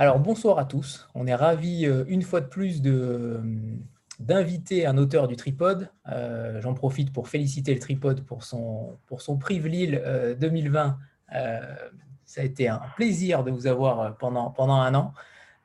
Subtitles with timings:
[0.00, 1.06] Alors bonsoir à tous.
[1.14, 3.38] On est ravis euh, une fois de plus de,
[4.18, 5.90] d'inviter un auteur du Tripode.
[6.10, 10.02] Euh, j'en profite pour féliciter le Tripode pour son, pour son prix Lille
[10.40, 10.98] 2020.
[12.24, 15.12] ça a été un plaisir de vous avoir pendant, pendant un an.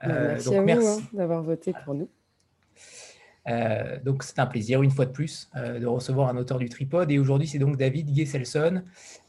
[0.04, 2.10] merci à vous hein, d'avoir voté pour nous.
[3.48, 6.68] Euh, donc c'est un plaisir une fois de plus euh, de recevoir un auteur du
[6.68, 8.82] tripode et aujourd'hui c'est donc David Gesselson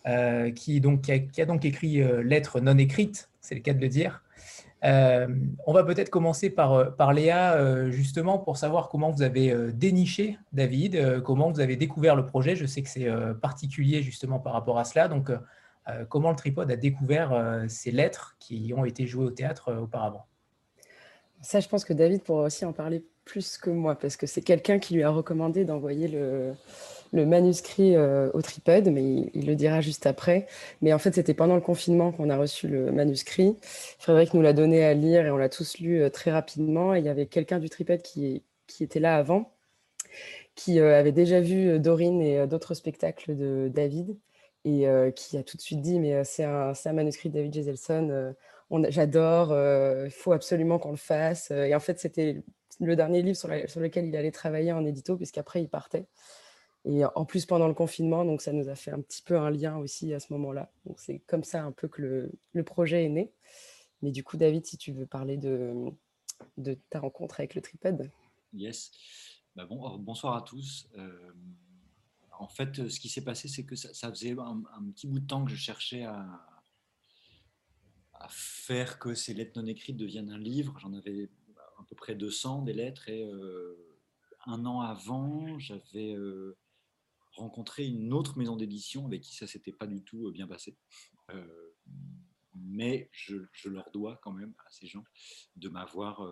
[0.07, 3.89] euh, qui, donc, qui, a, donc écrit Lettres non écrites, c'est le cas de le
[3.89, 4.23] dire.
[4.87, 11.23] On va peut-être commencer par, par Léa justement pour savoir comment vous avez déniché David,
[11.23, 12.57] comment vous avez découvert le projet.
[12.57, 13.09] Je sais que c'est
[13.43, 15.31] particulier justement par rapport à cela, donc
[16.09, 20.27] comment le tripode a découvert ces lettres qui ont été jouées au théâtre auparavant?
[21.41, 24.41] Ça, je pense que David pourra aussi en parler plus que moi, parce que c'est
[24.41, 26.55] quelqu'un qui lui a recommandé d'envoyer le,
[27.13, 30.47] manuscrit euh, au tripode, mais il, le dira juste après.
[30.83, 33.57] Mais en fait, c'était pendant le confinement qu'on a reçu le manuscrit.
[33.99, 36.95] Frédéric nous l'a donné à lire et on l'a tous lu euh, très rapidement.
[36.95, 38.43] Et il y avait quelqu'un du tripode qui,
[38.81, 39.53] était là avant,
[40.55, 44.17] qui euh, avait déjà vu Dorine et d'autres spectacles de David,
[44.65, 48.35] et qui a tout de suite dit, mais c'est un, manuscrit de David Geselson,
[48.89, 49.53] j'adore,
[50.05, 51.53] il faut absolument qu'on le fasse.
[51.53, 52.43] Et en fait, c'était
[52.81, 56.07] le dernier livre sur, lequel il allait travailler en édito, puisqu'après il partait.
[56.89, 59.51] Et en plus pendant le confinement, donc ça nous a fait un petit peu un
[59.51, 60.71] lien aussi à ce moment-là.
[60.85, 63.33] Donc c'est comme ça un peu que le, projet est né.
[64.03, 65.75] Mais du coup, David, si tu veux parler de,
[66.59, 68.09] de ta rencontre avec le tripod.
[68.53, 68.93] Yes.
[69.57, 70.89] Bah bon, bonsoir à tous.
[70.97, 71.33] Euh,
[72.39, 75.45] en fait, ce qui s'est passé, c'est que ça, faisait un, petit bout de temps
[75.45, 76.25] que je cherchais à,
[78.13, 80.79] à faire que ces lettres non écrites deviennent un livre.
[80.79, 81.29] J'en avais
[81.79, 83.09] à peu près 200 des lettres.
[83.09, 83.77] Et euh,
[84.47, 86.57] un an avant, j'avais euh,
[87.37, 90.77] rencontré une autre maison d'édition avec qui ça s'était pas du tout euh, bien passé.
[92.55, 93.37] mais je,
[93.67, 95.05] leur dois quand même à ces gens
[95.57, 96.27] de m'avoir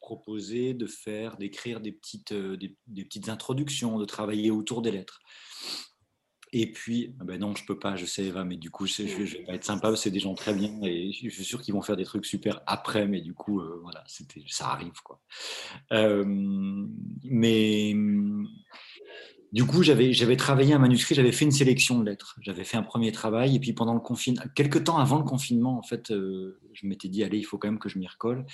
[0.00, 5.20] proposé de faire, d'écrire des petites, des, petites introductions, de travailler autour des lettres.
[6.52, 9.06] Et puis, ah ben non, je peux pas, je sais Eva, mais du coup, je,
[9.06, 11.74] je, vais pas être sympa, c'est des gens très bien et je suis sûr qu'ils
[11.74, 14.02] vont faire des trucs super après, mais du coup, euh, voilà,
[14.46, 15.20] ça arrive quoi.
[15.92, 16.24] Euh,
[17.24, 17.94] mais
[19.50, 22.36] du coup, j'avais, travaillé un manuscrit, j'avais fait une sélection de lettres.
[22.42, 25.78] J'avais fait un premier travail, et puis pendant le confinement, quelques temps avant le confinement,
[25.78, 28.44] en fait, euh, je m'étais dit, allez, il faut quand même que je m'y recolle.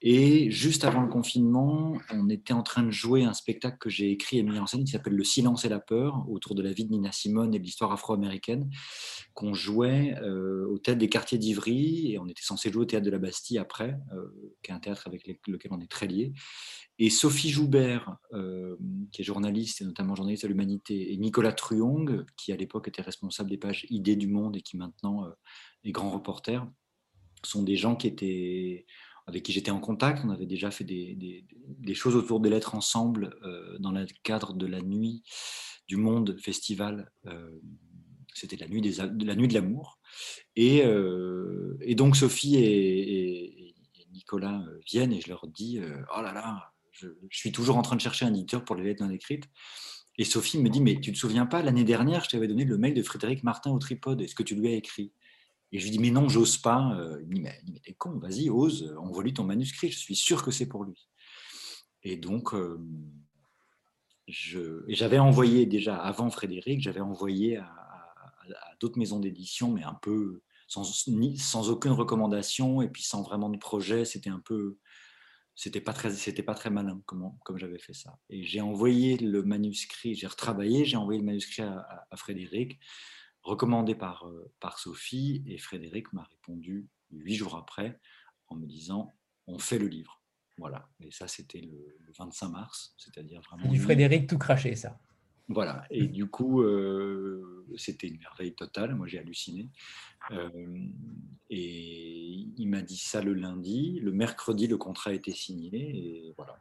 [0.00, 4.12] Et juste avant le confinement, on était en train de jouer un spectacle que j'ai
[4.12, 6.72] écrit et mis en scène qui s'appelle Le silence et la peur, autour de la
[6.72, 8.70] vie de Nina Simone et de l'histoire afro-américaine,
[9.34, 13.04] qu'on jouait euh, au théâtre des quartiers d'Ivry, et on était censé jouer au théâtre
[13.04, 16.32] de la Bastille après, euh, qui est un théâtre avec lequel on est très lié.
[16.98, 18.76] Et Sophie Joubert, euh,
[19.10, 23.02] qui est journaliste et notamment journaliste à l'Humanité, et Nicolas Truong, qui à l'époque était
[23.02, 25.30] responsable des pages Idées du Monde et qui maintenant euh,
[25.82, 26.64] est grand reporter,
[27.42, 27.98] sont des gens
[29.26, 30.24] avec qui j'étais en contact.
[30.24, 31.44] On avait déjà fait des,
[31.94, 35.24] choses autour des lettres ensemble euh, dans le cadre de la Nuit
[35.88, 37.10] du Monde Festival.
[38.32, 39.98] C'était la nuit, de l'amour.
[40.56, 40.84] Et,
[41.94, 43.74] donc Sophie et
[44.12, 45.78] Nicolas viennent et je leur dis
[46.16, 49.04] Oh là là, je, suis toujours en train de chercher un éditeur pour les lettres
[49.04, 49.48] non écrites.
[50.16, 52.78] Et Sophie me dit, mais tu te souviens pas, l'année dernière, je t'avais donné le
[52.78, 54.20] mail de Frédéric Martin au tripode.
[54.20, 55.12] Est-ce que tu lui as écrit?
[55.72, 56.94] Et je lui dis, mais non, j'ose pas.
[56.96, 59.90] Euh, il me dit, mais, t'es con, vas-y, ose, envoie-lui ton manuscrit.
[59.90, 61.08] Je suis sûr que c'est pour lui.
[62.04, 62.78] Et donc, euh,
[64.28, 67.70] j'avais envoyé déjà, avant Frédéric, j'avais envoyé à,
[68.78, 74.04] d'autres maisons d'édition, mais un peu sans aucune recommandation et puis sans vraiment de projet.
[74.04, 74.78] C'était un peu
[75.54, 78.18] c'était pas très c'était pas très malin comment comme j'avais fait ça.
[78.28, 82.78] Et j'ai envoyé le manuscrit j'ai retravaillé j'ai envoyé le manuscrit à, Frédéric
[83.42, 88.00] recommandé par euh, par Sophie et Frédéric m'a répondu huit jours après
[88.48, 89.14] en me disant
[89.46, 90.20] on fait le livre
[90.56, 90.88] voilà.
[91.00, 95.00] Et ça c'était le, 25 mars c'est-à-dire vraiment du Frédéric tout craché ça
[95.48, 99.68] voilà, et du coup, euh, c'était une merveille totale, moi j'ai halluciné.
[100.30, 100.48] Euh,
[101.50, 106.34] et il m'a dit ça le lundi, le mercredi, le contrat a été signé, et
[106.36, 106.58] voilà.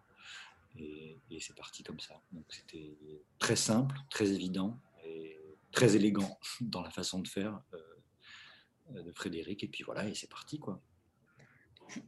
[0.77, 2.21] Et, c'est parti comme ça.
[2.31, 2.97] Donc c'était
[3.39, 5.37] très simple, très évident, et
[5.71, 10.29] très élégant dans la façon de faire euh, de Frédéric, et puis voilà, et c'est
[10.29, 10.81] parti quoi.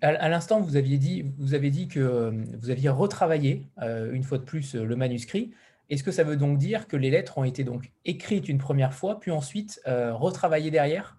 [0.02, 4.44] À, l'instant, vous aviez dit, vous avez dit que vous aviez retravaillé une fois de
[4.44, 5.54] plus le manuscrit.
[5.90, 8.94] Est-ce que ça veut donc dire que les lettres ont été donc écrites une première
[8.94, 11.18] fois, puis ensuite euh, retravaillées derrière?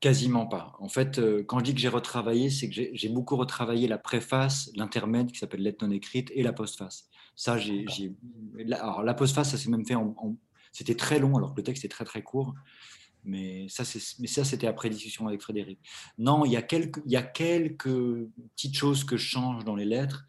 [0.00, 0.74] Quasiment pas.
[0.80, 3.98] En fait, euh, quand je dis que j'ai retravaillé, c'est que j'ai beaucoup retravaillé la
[3.98, 7.08] préface, l'intermède qui s'appelle lettre non écrite et la postface.
[7.36, 7.86] Ça, j'ai.
[8.72, 10.36] Alors, la postface, ça s'est même fait en.
[10.72, 12.54] C'était très long, alors que le texte est très très court.
[13.24, 13.84] Mais ça,
[14.18, 15.78] mais ça, c'était après discussion avec Frédéric.
[16.18, 18.26] Non, il y, a quelques, il y a quelques
[18.56, 20.26] petites choses que je change dans les lettres.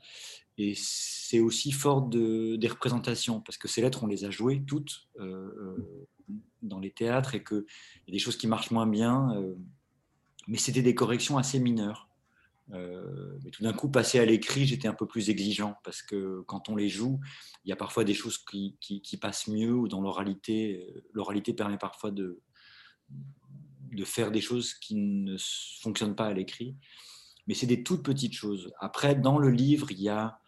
[0.58, 4.64] Et c'est aussi fort de, des représentations, parce que ces lettres, on les a jouées
[4.66, 7.66] toutes euh, euh, dans les théâtres et qu'il
[8.08, 9.32] y a des choses qui marchent moins bien.
[9.36, 9.56] Euh,
[10.48, 12.10] mais c'était des corrections assez mineures.
[12.70, 16.70] mais tout d'un coup, passer à l'écrit, j'étais un peu plus exigeant, parce que quand
[16.70, 17.20] on les joue,
[17.66, 18.78] il y a parfois des choses qui,
[19.22, 20.94] passent mieux ou dans l'oralité.
[21.14, 22.42] L'oralité permet parfois de
[24.04, 25.38] faire des choses qui ne
[25.82, 26.76] fonctionnent pas à l'écrit.
[27.48, 28.72] Mais c'est des toutes petites choses.
[28.80, 30.40] Après, dans le livre, il y a,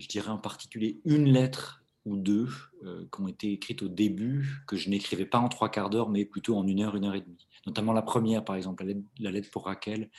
[0.00, 2.48] je dirais en particulier, une lettre ou deux
[2.84, 6.08] euh, qui ont été écrites au début, que je n'écrivais pas en trois quarts d'heure,
[6.08, 7.48] mais plutôt en une heure, une heure et demie.
[7.66, 8.86] Notamment la première, par exemple,
[9.18, 10.10] la lettre, pour Raquel.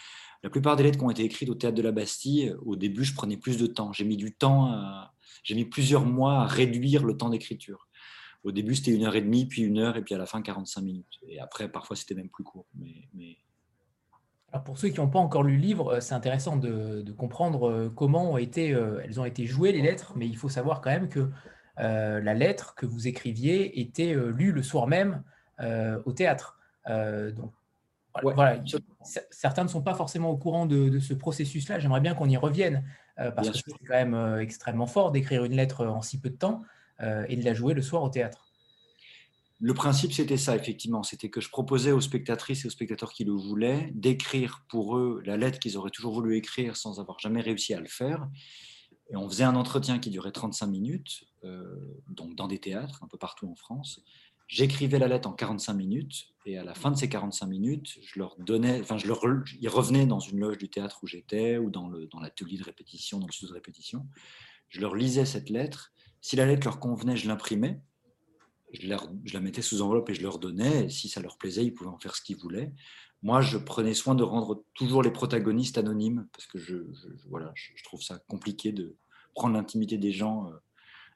[0.44, 3.06] La plupart des lettres qui ont été écrites au théâtre de la Bastille, au début,
[3.06, 3.94] je prenais plus de temps.
[3.94, 5.08] J'ai mis du temps,
[5.44, 7.88] j'ai mis plusieurs mois à réduire le temps d'écriture.
[8.44, 10.42] Au début, c'était une heure et demie, puis une heure, et puis à la fin,
[10.42, 11.20] 45 minutes.
[11.28, 12.68] Et après, parfois, c'était même plus court.
[12.76, 13.38] Mais,
[14.58, 17.70] Alors pour ceux qui n'ont pas encore lu le livre, euh, c'est intéressant de, comprendre
[17.70, 20.82] euh, comment ont été, euh, elles ont été jouées, les lettres, mais il faut savoir
[20.82, 21.30] quand même que
[21.78, 25.22] la lettre que vous écriviez était lue le soir même
[26.06, 26.58] au théâtre.
[26.88, 27.52] donc,
[28.24, 28.60] voilà,
[29.30, 31.78] certains ne sont pas forcément au courant de, ce processus-là.
[31.78, 32.84] J'aimerais bien qu'on y revienne,
[33.16, 36.64] parce que c'est quand même extrêmement fort d'écrire une lettre en si peu de temps.
[37.28, 38.47] Et de la jouer le soir au théâtre.
[39.60, 41.02] Le principe, c'était ça, effectivement.
[41.02, 45.22] C'était que je proposais aux spectatrices et aux spectateurs qui le voulaient d'écrire pour eux
[45.26, 48.28] la lettre qu'ils auraient toujours voulu écrire sans avoir jamais réussi à le faire.
[49.10, 51.64] Et on faisait un entretien qui durait 35 minutes, euh,
[52.10, 54.04] donc dans des théâtres un peu partout en France.
[54.48, 58.20] J'écrivais la lettre en 45 minutes et à la fin de ces 45 minutes, je
[58.20, 59.22] leur donnais, enfin, je leur,
[59.60, 61.90] ils revenaient dans une loge du théâtre où j'étais ou dans
[62.22, 64.06] l'atelier dans de répétition, dans le studio de répétition.
[64.70, 67.82] Je leur lisais cette lettre si la lettre leur convenait, je l'imprimais,
[68.80, 70.90] je, la mettais sous enveloppe et je leur donnais.
[70.90, 72.74] si ça leur plaisait, ils pouvaient en faire ce qu'ils voulaient.
[73.24, 76.78] Moi, je prenais soin de rendre toujours les protagonistes anonymes parce que je,
[77.30, 78.96] voilà, je, trouve ça compliqué de
[79.34, 80.56] prendre l'intimité des gens euh,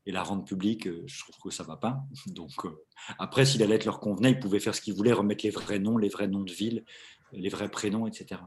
[0.08, 0.88] et la rendre publique.
[0.88, 2.04] Euh, je trouve que ça va pas.
[2.28, 2.84] Donc, euh,
[3.20, 5.80] après, si la lettre leur convenait, ils pouvaient faire ce qu'ils voulaient, remettre les vrais
[5.80, 6.86] noms, les vrais noms de ville,
[7.34, 8.42] les vrais prénoms, etc.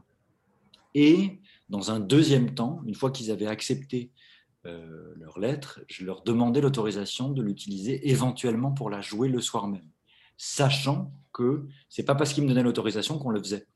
[0.93, 1.39] Et
[1.69, 4.11] dans un deuxième temps, une fois qu'ils avaient accepté
[4.65, 9.67] euh, leur lettre, je leur demandais l'autorisation de l'utiliser éventuellement pour la jouer le soir
[9.67, 9.87] même,
[10.37, 13.67] sachant que c'est pas parce qu'ils me donnaient l'autorisation qu'on le faisait.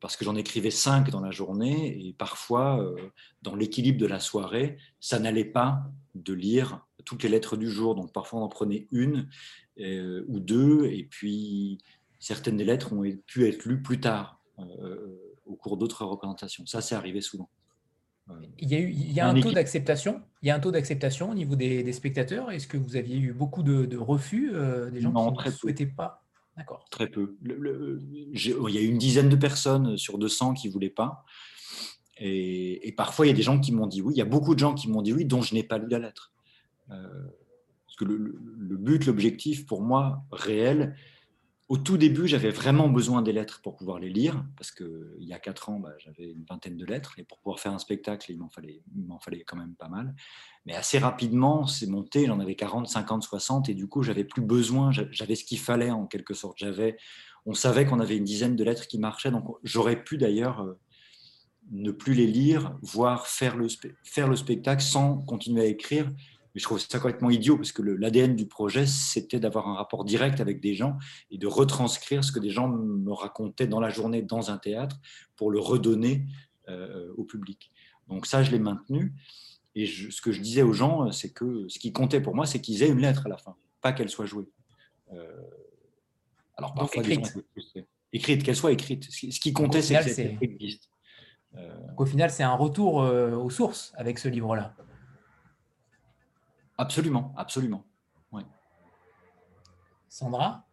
[0.00, 2.96] Parce que j'en écrivais cinq dans la journée et parfois, euh,
[3.42, 5.84] dans l'équilibre de la soirée, ça n'allait pas
[6.14, 7.94] de lire toutes les lettres du jour.
[7.94, 9.28] Donc parfois, on en prenait une
[9.80, 11.78] euh, ou deux, et puis
[12.18, 14.40] certaines des lettres ont pu être lues plus tard
[15.46, 16.66] au cours d'autres représentations.
[16.66, 17.48] Ça, c'est arrivé souvent.
[18.58, 20.22] Il y a, eu, il y a un, taux d'acceptation.
[20.42, 22.50] Il y a un taux d'acceptation au niveau des, spectateurs.
[22.50, 26.24] Est-ce que vous aviez eu beaucoup de, refus euh, des gens qui ne souhaitaient pas?
[26.56, 26.84] D'accord.
[26.90, 27.36] Très peu.
[27.44, 31.24] il y a eu une dizaine de personnes sur 200 qui ne voulaient pas.
[32.18, 34.14] Et, parfois, il y a des gens qui m'ont dit oui.
[34.14, 35.88] Il y a beaucoup de gens qui m'ont dit oui, dont je n'ai pas lu
[35.88, 36.32] la lettre.
[36.90, 36.94] Euh,
[37.86, 40.94] parce que le, le but, l'objectif pour moi réel,
[41.68, 45.32] au tout début, j'avais vraiment besoin des lettres pour pouvoir les lire, parce qu'il y
[45.32, 48.30] a quatre ans, bah, j'avais une vingtaine de lettres, et pour pouvoir faire un spectacle,
[48.30, 48.82] il m'en fallait,
[49.22, 50.14] fallait quand même pas mal.
[50.66, 54.42] Mais assez rapidement, c'est monté, j'en avais 40, 50, 60, et du coup, j'avais plus
[54.42, 56.58] besoin, j'avais ce qu'il fallait en quelque sorte.
[56.58, 56.96] J'avais,
[57.46, 60.78] on savait qu'on avait une dizaine de lettres qui marchaient, donc j'aurais pu d'ailleurs euh,
[61.70, 63.68] ne plus les lire, voire faire le,
[64.02, 66.10] faire le spectacle sans continuer à écrire,
[66.54, 70.04] mais je trouve ça complètement idiot parce que l'ADN du projet, c'était d'avoir un rapport
[70.04, 70.98] direct avec des gens
[71.30, 75.00] et de retranscrire ce que des gens me racontaient dans la journée dans un théâtre
[75.36, 76.26] pour le redonner
[76.68, 77.70] euh, au public.
[78.08, 79.14] Donc ça, je l'ai maintenu.
[79.74, 82.60] Et ce que je disais aux gens, c'est que ce qui comptait pour moi, c'est
[82.60, 84.50] qu'ils aient une lettre à la fin, pas qu'elle soit jouée.
[85.12, 85.26] Euh,
[86.56, 87.34] alors parfois, écrite.
[88.12, 89.10] écrite, qu'elle soit écrite.
[89.10, 90.90] Ce qui comptait, c'est qu'elle existe.
[91.54, 91.76] Euh...
[91.96, 94.74] Au final, c'est un retour euh, aux sources avec ce livre-là.
[96.82, 97.84] Absolument, absolument.
[100.08, 100.66] Sandra?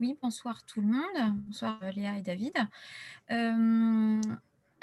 [0.00, 1.36] Oui, bonsoir tout le monde.
[1.46, 2.54] Bonsoir Léa et David.
[3.30, 4.20] Euh,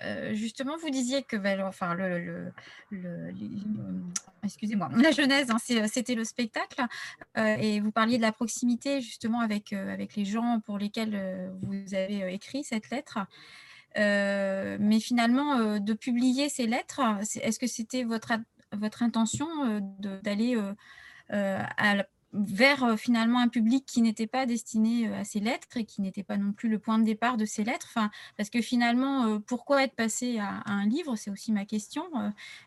[0.04, 2.54] euh, justement, vous disiez que ben, enfin, le,
[4.44, 6.82] excusez-moi, la genèse, hein, c'était le spectacle,
[7.38, 11.94] euh, et vous parliez de la proximité justement avec, avec les gens pour lesquels vous
[11.94, 13.20] avez écrit cette lettre.
[13.96, 17.02] mais finalement, de publier ces lettres,
[17.42, 18.32] est-ce que c'était votre
[18.74, 19.80] votre intention euh,
[20.24, 20.74] d'aller euh,
[21.34, 26.22] euh, vers finalement un public qui n'était pas destiné à ces lettres et qui n'était
[26.22, 27.98] pas non plus le point de départ de ces lettres?
[28.38, 31.16] Parce que finalement, pourquoi être passé à, un livre?
[31.16, 32.04] C'est aussi ma question.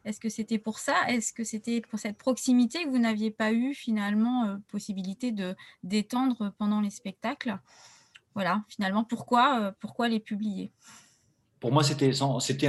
[0.04, 0.96] Est-ce que c'était pour ça?
[1.06, 5.54] Est-ce que c'était pour cette proximité que vous n'aviez pas eu finalement possibilité de
[5.84, 7.56] d'étendre pendant les spectacles?
[8.34, 10.72] Voilà, finalement, pourquoi, pourquoi les publier?
[11.62, 12.66] Pour moi, c'était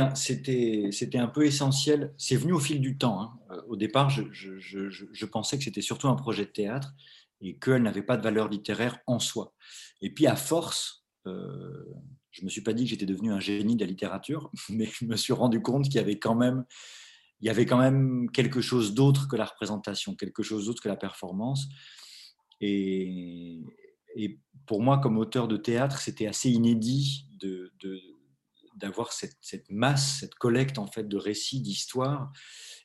[1.17, 2.13] un peu essentiel.
[2.19, 3.21] C'est venu au fil du temps.
[3.21, 3.39] Hein.
[3.49, 6.93] Euh, au départ, je, pensais que c'était surtout un projet de théâtre
[7.41, 9.55] et qu'elle n'avait pas de valeur littéraire en soi.
[10.01, 11.85] Et puis, à force, euh,
[12.29, 14.85] je ne me suis pas dit que j'étais devenu un génie de la littérature, mais
[14.85, 16.63] je me suis rendu compte qu'il y avait quand même,
[17.41, 20.89] il y avait quand même quelque chose d'autre que la représentation, quelque chose d'autre que
[20.89, 21.67] la performance.
[22.61, 23.59] Et,
[24.67, 27.71] pour moi, comme auteur de théâtre, c'était assez inédit de
[28.83, 32.31] d'avoir cette, masse, cette collecte en fait de récits, d'histoires.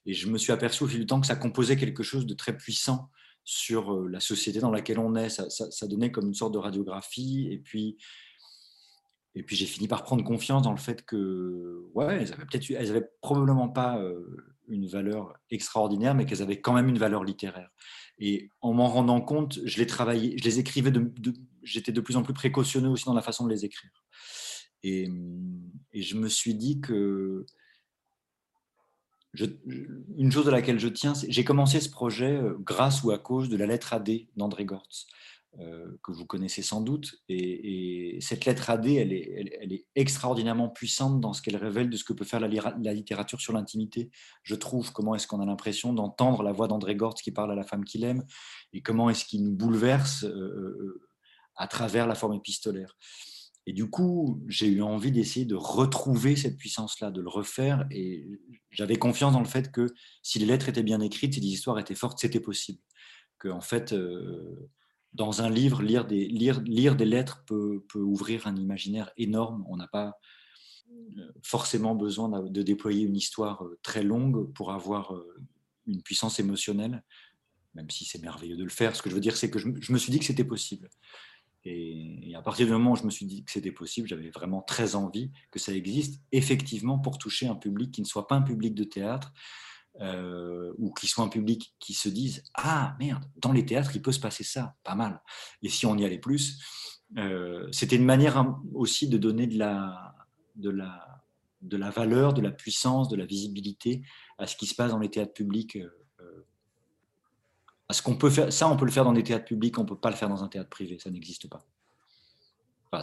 [0.06, 2.34] Et je me suis aperçu au fil du temps que ça composait quelque chose de
[2.34, 3.10] très puissant
[3.42, 5.28] sur euh, la société dans laquelle on est.
[5.28, 7.48] Ça, donnait comme une sorte de radiographie.
[7.50, 7.98] Et puis,
[9.34, 12.70] et puis j'ai fini par prendre confiance dans le fait que, ouais, elles avaient peut-être,
[12.70, 17.24] elles avaient probablement pas euh, une valeur extraordinaire, mais qu'elles avaient quand même une valeur
[17.24, 17.70] littéraire.
[18.20, 20.92] Et en m'en rendant compte, je les travaillais, je les écrivais,
[21.64, 23.90] j'étais de plus en plus précautionneux aussi dans la façon de les écrire.
[24.82, 25.08] Et,
[25.94, 27.46] je me suis dit que
[29.34, 33.48] une chose à laquelle je tiens, j'ai commencé ce projet euh, grâce ou à cause
[33.48, 35.06] de la lettre AD d'André Gortz,
[35.60, 37.22] euh, que vous connaissez sans doute.
[37.28, 41.96] Et, cette lettre AD, elle est, elle, est, extraordinairement puissante dans ce qu'elle révèle de
[41.96, 44.10] ce que peut faire la, la littérature sur l'intimité.
[44.42, 47.54] Je trouve comment est-ce qu'on a l'impression d'entendre la voix d'André Gortz qui parle à
[47.54, 48.24] la femme qu'il aime,
[48.72, 51.02] et comment est-ce qu'il nous bouleverse euh,
[51.56, 52.96] à travers la forme épistolaire.
[53.68, 57.86] Et du coup, j'ai eu envie d'essayer de retrouver cette puissance-là, de le refaire.
[57.90, 58.26] Et
[58.70, 61.78] j'avais confiance dans le fait que si les lettres étaient bien écrites, si les histoires
[61.78, 62.80] étaient fortes, c'était possible.
[63.38, 64.70] Que en fait, euh,
[65.12, 69.62] dans un livre, lire des, lettres peut, ouvrir un imaginaire énorme.
[69.68, 70.18] On n'a pas
[70.90, 75.14] euh, forcément besoin de déployer une histoire euh, très longue pour avoir
[75.86, 77.04] une puissance émotionnelle,
[77.74, 78.96] même si c'est merveilleux de le faire.
[78.96, 80.88] Ce que je veux dire, c'est que je me suis dit que c'était possible.
[81.68, 84.62] Et, à partir du moment où je me suis dit que c'était possible, j'avais vraiment
[84.62, 88.42] très envie que ça existe, effectivement, pour toucher un public qui ne soit pas un
[88.42, 89.32] public de théâtre,
[90.00, 94.02] euh, ou qui soit un public qui se dise Ah merde, dans les théâtres, il
[94.02, 95.20] peut se passer ça, pas mal.
[95.62, 96.62] Et si on y allait plus,
[97.16, 100.14] euh, c'était une manière aussi de donner de la,
[100.54, 101.22] de, la,
[101.62, 104.02] de la valeur, de la puissance, de la visibilité
[104.38, 105.90] à ce qui se passe dans les théâtres publics euh,
[107.88, 109.88] parce qu'on peut faire ça, on peut le faire dans des théâtres publics, on ne
[109.88, 111.64] peut pas le faire dans un théâtre privé, ça n'existe pas.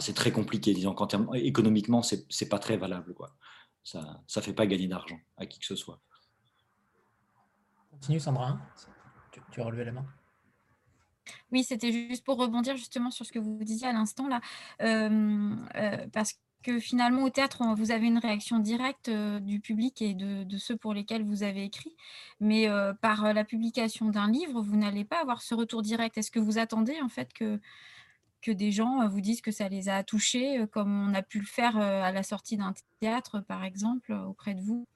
[0.00, 3.12] c'est très compliqué, disons qu'en termes économiquement, c'est n'est pas très valable.
[3.12, 3.36] Quoi.
[3.82, 6.00] Ça ne fait pas gagner d'argent à qui que ce soit.
[7.90, 8.58] Continue Sandra,
[9.50, 10.06] tu, as relevé la main.
[11.50, 14.40] Oui, c'était juste pour rebondir justement sur ce que vous disiez à l'instant là,
[14.82, 16.34] euh, euh, parce
[16.66, 20.76] que finalement au théâtre, vous avez une réaction directe euh, du public et de, ceux
[20.76, 21.94] pour lesquels vous avez écrit,
[22.40, 26.18] mais euh, par euh, la publication d'un livre, vous n'allez pas avoir ce retour direct.
[26.18, 27.60] Est-ce que vous attendez en fait que,
[28.42, 31.46] que des gens vous disent que ça les a touchés, comme on a pu le
[31.46, 34.88] faire à la sortie d'un théâtre, par exemple, auprès de vous?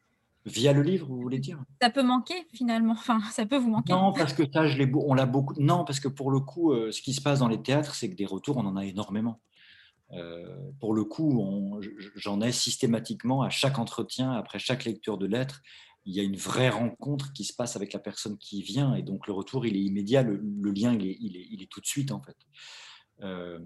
[0.46, 1.62] Via le livre, vous voulez dire?
[1.80, 2.94] Ça peut manquer finalement.
[2.94, 3.92] Enfin, ça peut vous manquer.
[3.92, 5.54] Non, parce que ça, je on l'a beaucoup.
[5.60, 8.16] Non, parce que pour le coup, ce qui se passe dans les théâtres, c'est que
[8.16, 9.38] des retours, on en a énormément.
[10.12, 11.80] Euh, pour le coup,
[12.16, 15.62] j'en ai systématiquement à chaque entretien, après chaque lecture de lettres,
[16.06, 19.02] il y a une vraie rencontre qui se passe avec la personne qui vient, et
[19.02, 22.36] donc le retour, il est immédiat, le, lien, il est, tout de suite, en fait.
[23.22, 23.58] Euh,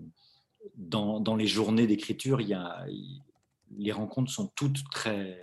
[0.77, 5.39] dans, les journées d'écriture, les rencontres sont toutes très,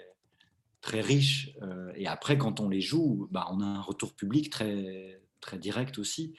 [0.84, 5.60] riches, euh, et après, quand on les joue, bah, on a un retour public très
[5.60, 6.36] direct aussi.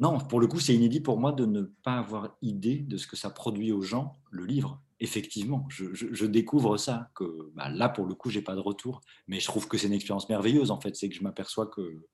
[0.00, 3.06] Non, pour le coup, c'est inédit pour moi de ne pas avoir idée de ce
[3.06, 4.82] que ça produit aux gens, le livre.
[4.98, 9.02] Effectivement, je, découvre ça, que bah, là, pour le coup, j'ai pas de retour.
[9.28, 10.96] Mais je trouve que c'est une expérience merveilleuse, en fait.
[10.96, 12.06] C'est que je m'aperçois que,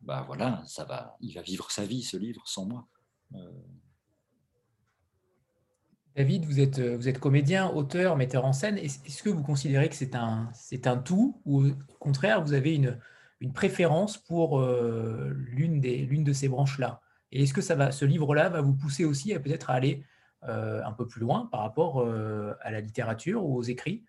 [0.00, 2.88] bah voilà, ça va, il va vivre sa vie, ce livre, sans moi.
[3.34, 3.62] Euh.
[6.16, 8.76] David, vous êtes, vous êtes comédien, auteur, metteur en scène.
[8.76, 12.98] Est-ce que vous considérez que c'est un, tout ou au contraire, vous avez une,
[13.52, 17.02] préférence pour euh, l'une de ces branches-là?
[17.34, 20.04] Et est-ce que ça va, ce livre-là va vous pousser aussi à peut-être aller
[20.44, 24.04] euh, un peu plus loin par rapport euh, à la littérature ou aux écrits?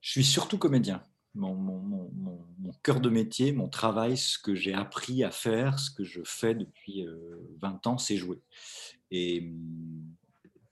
[0.00, 1.02] Je suis surtout comédien.
[1.34, 6.20] Mon, cœur de métier, mon travail, ce que j'ai appris à faire, ce que je
[6.24, 7.06] fais depuis
[7.60, 8.42] 20 euh, ans, c'est jouer.
[9.12, 10.16] Et hum,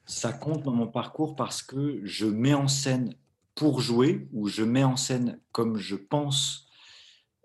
[0.07, 3.15] ça compte dans mon parcours parce que je mets en scène
[3.55, 6.66] pour jouer ou je mets en scène comme je pense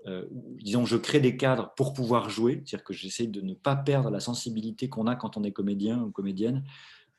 [0.07, 3.75] euh, disons, je crée des cadres pour pouvoir jouer, c'est-à-dire que j'essaie de ne pas
[3.75, 6.63] perdre la sensibilité qu'on a quand on est comédien ou comédienne,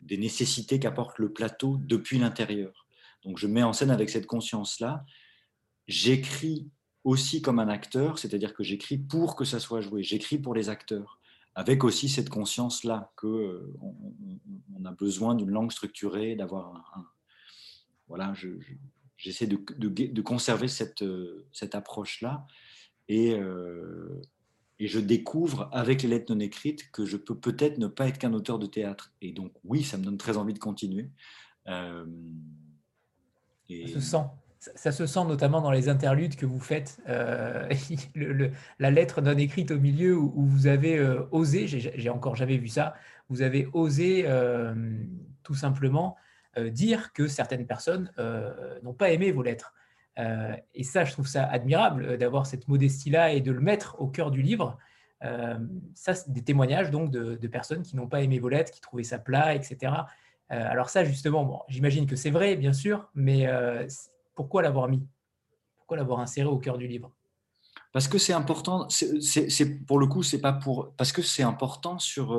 [0.01, 2.87] des nécessités qu'apporte le plateau depuis l'intérieur.
[3.25, 5.05] Donc je mets en scène avec cette conscience-là.
[5.87, 6.69] J'écris
[7.05, 10.69] aussi comme un acteur, c'est-à-dire que j'écris pour que ça soit joué, j'écris pour les
[10.69, 11.21] acteurs,
[11.55, 13.75] avec aussi cette conscience-là qu'on euh,
[14.75, 17.07] on a besoin d'une langue structurée, d'avoir un,
[18.09, 18.33] Voilà,
[19.17, 22.47] j'essaie de, de, conserver cette, euh, cette approche-là.
[23.13, 24.23] Et, euh,
[24.79, 28.17] et je découvre avec les lettres non écrites que je peux peut-être ne pas être
[28.17, 29.13] qu'un auteur de théâtre.
[29.21, 31.11] Et donc, oui, ça me donne très envie de continuer.
[31.69, 32.07] Euh,
[33.69, 34.25] ça se sent.
[34.59, 37.69] Ça, se sent notamment dans les interludes que vous faites, euh,
[38.79, 42.95] la lettre non écrite au milieu où, vous avez osé, j'ai encore jamais vu ça,
[43.29, 44.25] vous avez osé
[45.43, 46.17] tout simplement
[46.57, 48.13] dire que certaines personnes
[48.85, 49.75] n'ont pas aimé vos lettres.
[50.19, 54.01] Euh, et ça, je trouve ça admirable euh, d'avoir cette modestie-là et de le mettre
[54.01, 54.79] au cœur du livre.
[55.25, 55.59] Euh,
[55.95, 59.05] ça, c'est des témoignages donc de, personnes qui n'ont pas aimé vos lettres, qui trouvaient
[59.05, 59.95] ça plat, etc.
[60.49, 63.49] alors ça, justement, bon, j'imagine que c'est vrai, bien sûr, mais
[64.35, 65.07] pourquoi l'avoir mis?
[65.79, 67.11] Pourquoi l'avoir inséré au cœur du livre?
[67.93, 68.89] Parce que c'est important,
[69.87, 72.39] pour le coup, c'est pas pour parce que c'est important sur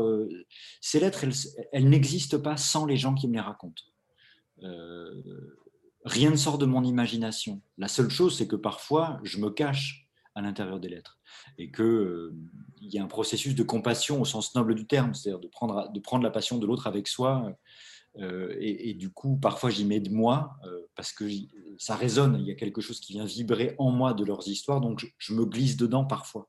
[0.82, 1.26] ces lettres,
[1.72, 3.84] elles, n'existent pas sans les gens qui me les racontent
[6.06, 7.62] rien ne sort de mon imagination.
[7.78, 11.20] La seule chose, c'est que parfois, je me cache à l'intérieur des lettres
[11.58, 12.36] et qu'il euh,
[12.82, 16.32] y a un processus de compassion au sens noble du terme, c'est-à-dire de prendre, la
[16.32, 17.52] passion de l'autre avec soi.
[18.20, 21.26] Euh, et, du coup, parfois, j'y mets de moi euh, parce que
[21.78, 24.82] ça résonne, il y a quelque chose qui vient vibrer en moi de leurs histoires,
[24.82, 26.48] donc je me glisse dedans parfois.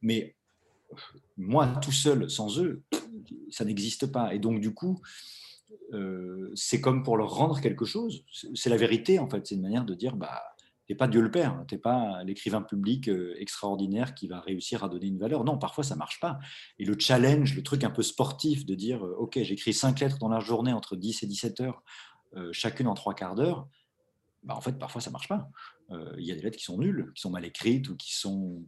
[0.00, 0.36] Mais
[1.36, 2.82] moi, tout seul, sans eux,
[3.50, 4.34] ça n'existe pas.
[4.34, 5.00] Et donc, du coup,
[5.92, 8.24] euh, c'est comme pour leur rendre quelque chose.
[8.54, 9.46] C'est la vérité, en fait.
[9.46, 10.42] C'est une manière de dire, bah,
[10.86, 14.88] t'es pas Dieu le Père, t'es pas l'écrivain public euh, extraordinaire qui va réussir à
[14.88, 15.44] donner une valeur.
[15.44, 16.38] Non, parfois ça marche pas.
[16.78, 20.18] Et le challenge, le truc un peu sportif de dire, euh, ok, j'écris cinq lettres
[20.18, 21.82] dans la journée entre 10 et 17 heures,
[22.50, 23.68] chacune en trois quarts d'heure.
[24.42, 25.48] Bah, en fait, parfois ça marche pas.
[26.18, 28.64] Il y a des lettres qui sont nulles, qui sont mal écrites ou qui sont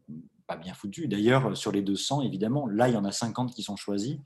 [0.46, 1.08] pas bien foutues.
[1.08, 4.18] D'ailleurs, sur les 200, évidemment, là, il y en a 50 qui sont choisis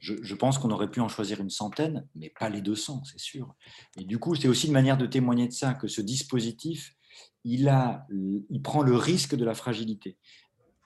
[0.00, 3.54] je, pense qu'on aurait pu en choisir une centaine, mais pas les 200, c'est sûr.
[3.98, 6.96] Et du coup, c'est aussi une manière de témoigner de ça, que ce dispositif,
[7.44, 10.16] il, a, il prend le risque de la fragilité,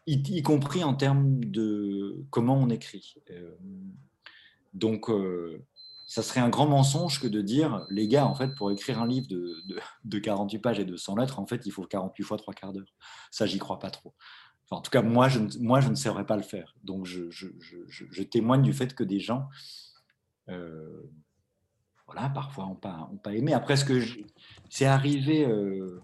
[0.06, 3.14] y, compris en termes de comment on écrit.
[3.30, 3.56] Euh,
[4.72, 5.64] donc, euh,
[6.06, 9.06] ça serait un grand mensonge que de dire, les gars, en fait, pour écrire un
[9.06, 12.24] livre de, de, de 48 pages et de 100 lettres, en fait, il faut 48
[12.24, 12.92] fois 3 quarts d'heure.
[13.30, 14.14] Ça, j'y crois pas trop
[14.70, 16.74] en tout cas, moi je, ne, moi, je ne saurais pas le faire.
[16.82, 19.48] Donc, je, témoigne du fait que des gens,
[20.48, 21.02] euh,
[22.06, 23.52] voilà, parfois n'ont pas, ont pas aimé.
[23.52, 24.00] Après, ce que
[24.68, 26.00] c'est arrivé, euh,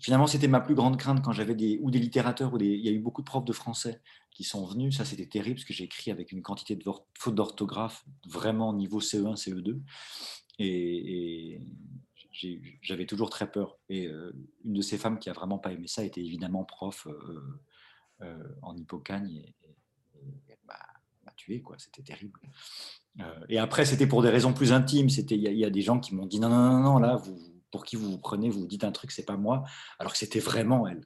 [0.00, 2.84] finalement, c'était ma plus grande crainte quand j'avais des, ou des littérateurs, ou des, il
[2.84, 4.00] y a eu beaucoup de profs de français
[4.30, 4.96] qui sont venus.
[4.96, 6.84] Ça, c'était terrible parce que j'ai écrit avec une quantité de
[7.18, 9.80] fautes d'orthographe vraiment niveau CE1, CE2.
[10.58, 11.60] et,
[12.32, 13.78] j'avais toujours très peur.
[13.88, 14.32] Et euh,
[14.64, 17.60] une de ces femmes qui a vraiment pas aimé ça était évidemment prof euh,
[18.22, 19.54] euh, en Hippocagne et,
[20.48, 21.76] elle m'a tué, quoi.
[21.78, 22.38] C'était terrible.
[23.48, 25.10] et après, c'était pour des raisons plus intimes.
[25.10, 27.36] C'était, il y, a des gens qui m'ont dit non, non, non, non, là, vous,
[27.72, 29.64] pour qui vous vous prenez, vous dites un truc, c'est pas moi,
[29.98, 31.04] alors que c'était vraiment elle.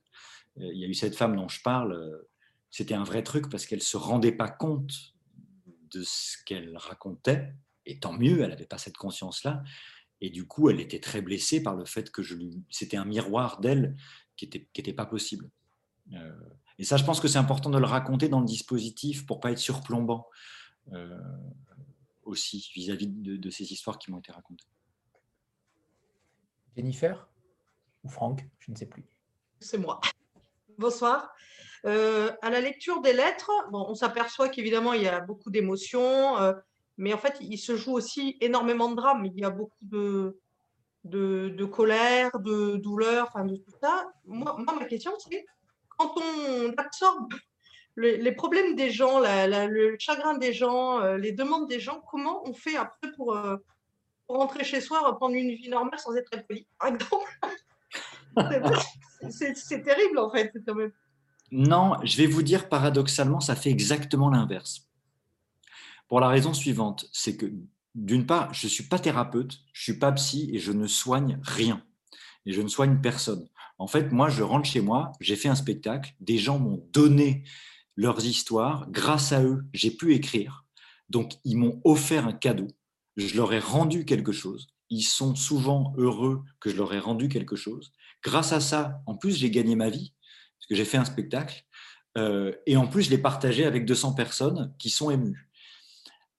[0.56, 2.26] Il y a eu cette femme dont je parle.
[2.68, 5.14] C'était un vrai truc parce qu'elle se rendait pas compte
[5.92, 7.54] de ce qu'elle racontait.
[7.86, 9.62] Et tant mieux, elle n'avait pas cette conscience-là.
[10.20, 12.64] Et du coup, elle était très blessée par le fait que je lui...
[12.70, 13.96] c'était un miroir d'elle
[14.36, 15.50] qui n'était qui était pas possible.
[16.12, 16.32] Euh,
[16.78, 19.52] et ça, je pense que c'est important de le raconter dans le dispositif pour pas
[19.52, 20.28] être surplombant
[20.92, 21.18] euh,
[22.22, 24.66] aussi vis-à-vis de, ces histoires qui m'ont été racontées.
[26.76, 27.28] Jennifer
[28.04, 29.04] ou Franck, je ne sais plus.
[29.60, 30.00] C'est moi.
[30.78, 31.32] Bonsoir.
[31.86, 36.36] Euh, à la lecture des lettres, bon, on s'aperçoit qu'évidemment, il y a beaucoup d'émotions.
[36.98, 39.26] Mais en fait, il se joue aussi énormément de drame.
[39.26, 40.38] Il y a beaucoup de,
[41.04, 44.08] de, colère, de douleur, enfin de tout ça.
[44.24, 45.44] Moi, ma question, c'est
[45.96, 47.32] quand on absorbe
[47.96, 52.52] les, problèmes des gens, le chagrin des gens, euh, les demandes des gens, comment on
[52.52, 53.56] fait après pour, euh,
[54.26, 56.66] pour rentrer chez soi, reprendre une vie normale sans être poli,
[59.30, 60.52] C'est terrible, en fait.
[61.50, 64.86] Non, je vais vous dire paradoxalement, ça fait exactement l'inverse.
[66.08, 67.52] Pour la raison suivante, c'est que
[67.94, 70.86] d'une part, je ne suis pas thérapeute, je ne suis pas psy et je ne
[70.86, 71.82] soigne rien.
[72.44, 73.48] Et je ne soigne personne.
[73.78, 77.44] En fait, moi, je rentre chez moi, j'ai fait un spectacle, des gens m'ont donné
[77.96, 80.64] leurs histoires, grâce à eux, j'ai pu écrire.
[81.08, 82.68] Donc, ils m'ont offert un cadeau,
[83.16, 84.68] je leur ai rendu quelque chose.
[84.90, 87.92] Ils sont souvent heureux que je leur ai rendu quelque chose.
[88.22, 90.12] Grâce à ça, en plus, j'ai gagné ma vie.
[90.58, 91.64] parce que j'ai fait un spectacle,
[92.66, 95.45] et en plus, je l'ai partagé avec 200 personnes qui sont émues.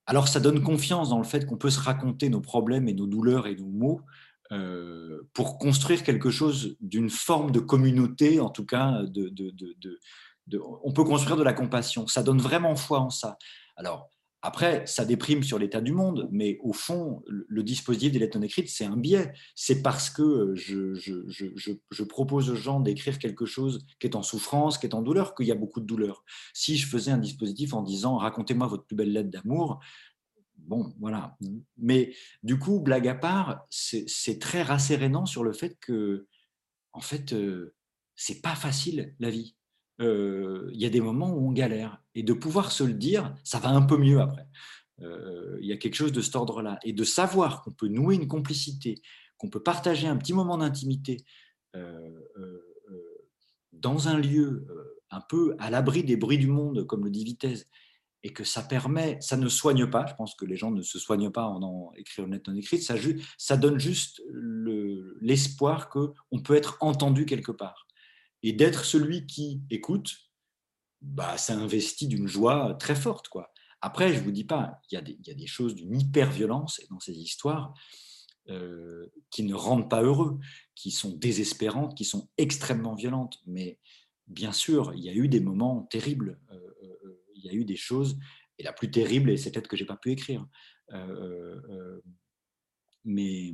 [0.08, 3.06] Alors, ça donne confiance dans le fait qu'on peut se raconter nos problèmes et nos
[3.06, 4.02] douleurs et nos maux
[5.34, 9.30] pour construire quelque chose d'une forme de communauté, en tout cas, de,
[10.84, 12.08] on peut construire de la compassion.
[12.08, 13.38] Ça donne vraiment foi en ça.
[13.76, 14.10] Alors,
[14.44, 18.46] après, ça déprime sur l'état du monde, mais au fond, le dispositif des lettres non
[18.46, 19.34] écrites, c'est un biais.
[19.56, 24.86] C'est parce que je, propose aux gens d'écrire quelque chose qui est en souffrance, qui
[24.86, 26.24] est en douleur, qu'il y a beaucoup de douleur.
[26.54, 29.80] Si je faisais un dispositif en disant racontez-moi votre plus belle lettre d'amour,
[30.56, 31.36] bon, voilà.
[31.78, 36.28] Mais du coup, blague à part, c'est très rassérénant sur le fait que,
[36.94, 37.74] en fait, euh,
[38.16, 39.56] c'est pas facile la vie.
[40.00, 42.02] Euh, il y a des moments où on galère.
[42.16, 44.48] Et de pouvoir se le dire, ça va un peu mieux après.
[45.02, 46.80] Euh, il y a quelque chose de cet ordre-là.
[46.84, 49.02] Et de savoir qu'on peut nouer une complicité,
[49.38, 51.24] qu'on peut partager un petit moment d'intimité
[53.72, 54.66] dans un lieu
[55.12, 57.68] un peu à l'abri des bruits du monde, comme le dit Vitesse,
[58.24, 61.00] et que ça permet, ça ne soigne pas, je pense que les gens ne se
[61.00, 62.96] soignent pas en, en une lettre non écrite, ça,
[63.38, 64.22] ça donne juste
[65.22, 67.87] l'espoir qu'on peut être entendu quelque part.
[68.44, 70.16] Et d'être celui qui écoute,
[71.02, 73.28] bah, ça investit d'une joie très forte.
[73.28, 73.52] Quoi.
[73.82, 77.14] Après, je ne vous dis pas, il y, a des, choses d'une hyper-violence dans ces
[77.14, 77.74] histoires
[78.50, 80.40] euh, qui ne rendent pas heureux,
[80.76, 83.40] qui sont désespérantes, qui sont extrêmement violentes.
[83.46, 83.80] Mais
[84.28, 86.40] bien sûr, il y a eu des moments terribles.
[86.52, 86.58] Euh,
[87.36, 88.18] il y a eu des choses,
[88.58, 90.46] et la plus terrible, c'est peut-être que j'ai pas pu écrire.
[90.94, 92.02] Euh, euh,
[93.06, 93.54] mais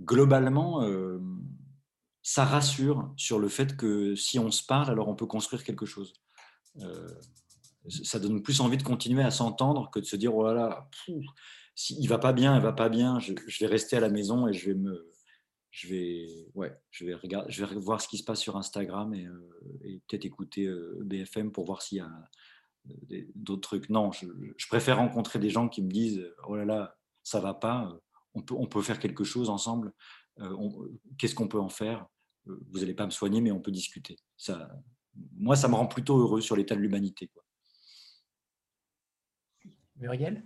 [0.00, 1.18] globalement, euh,
[2.28, 5.86] ça rassure sur le fait que si on se parle, alors on peut construire quelque
[5.86, 6.12] chose.
[7.88, 10.90] ça donne plus envie de continuer à s'entendre que de se dire oh là là,
[11.74, 14.52] s'il va pas bien, il va pas bien, je, vais rester à la maison et
[14.52, 15.10] je vais me,
[15.70, 19.14] je vais, ouais, je vais regarder, je vais voir ce qui se passe sur Instagram
[19.14, 19.26] et,
[19.84, 22.10] et peut-être écouter BFM pour voir s'il y a
[23.36, 23.88] d'autres trucs.
[23.88, 24.26] Non, je,
[24.68, 27.98] préfère rencontrer des gens qui me disent Oh là là, ça va pas,
[28.34, 29.94] on peut, on peut faire quelque chose ensemble,
[30.40, 30.54] euh,
[31.16, 32.04] qu'est-ce qu'on peut en faire?
[32.04, 32.17] euh,
[32.70, 34.16] Vous n'allez pas me soigner, mais on peut discuter.
[34.36, 34.68] Ça,
[35.36, 37.30] moi, ça me rend plutôt heureux sur l'état de l'humanité.
[39.96, 40.44] Muriel?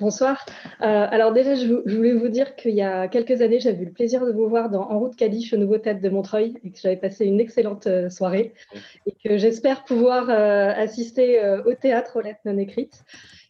[0.00, 0.46] Bonsoir.
[0.80, 3.92] Euh, alors déjà, je, voulais vous dire qu'il y a quelques années, j'avais eu le
[3.92, 6.78] plaisir de vous voir dans En route Cadiche au Nouveau Théâtre de Montreuil et que
[6.78, 8.54] j'avais passé une excellente euh, soirée
[9.06, 13.04] et que j'espère pouvoir euh, assister au théâtre aux lettres non écrites.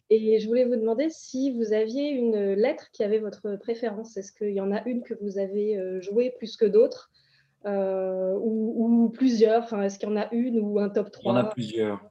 [0.09, 4.17] Et je voulais vous demander si vous aviez une lettre qui avait votre préférence.
[4.17, 7.11] Est-ce qu'il y en a une que vous avez jouée plus que d'autres
[7.65, 9.63] ou, plusieurs?
[9.63, 11.45] Enfin, Est-ce qu'il y en a une ou un top 3 Il y en a
[11.45, 12.09] plusieurs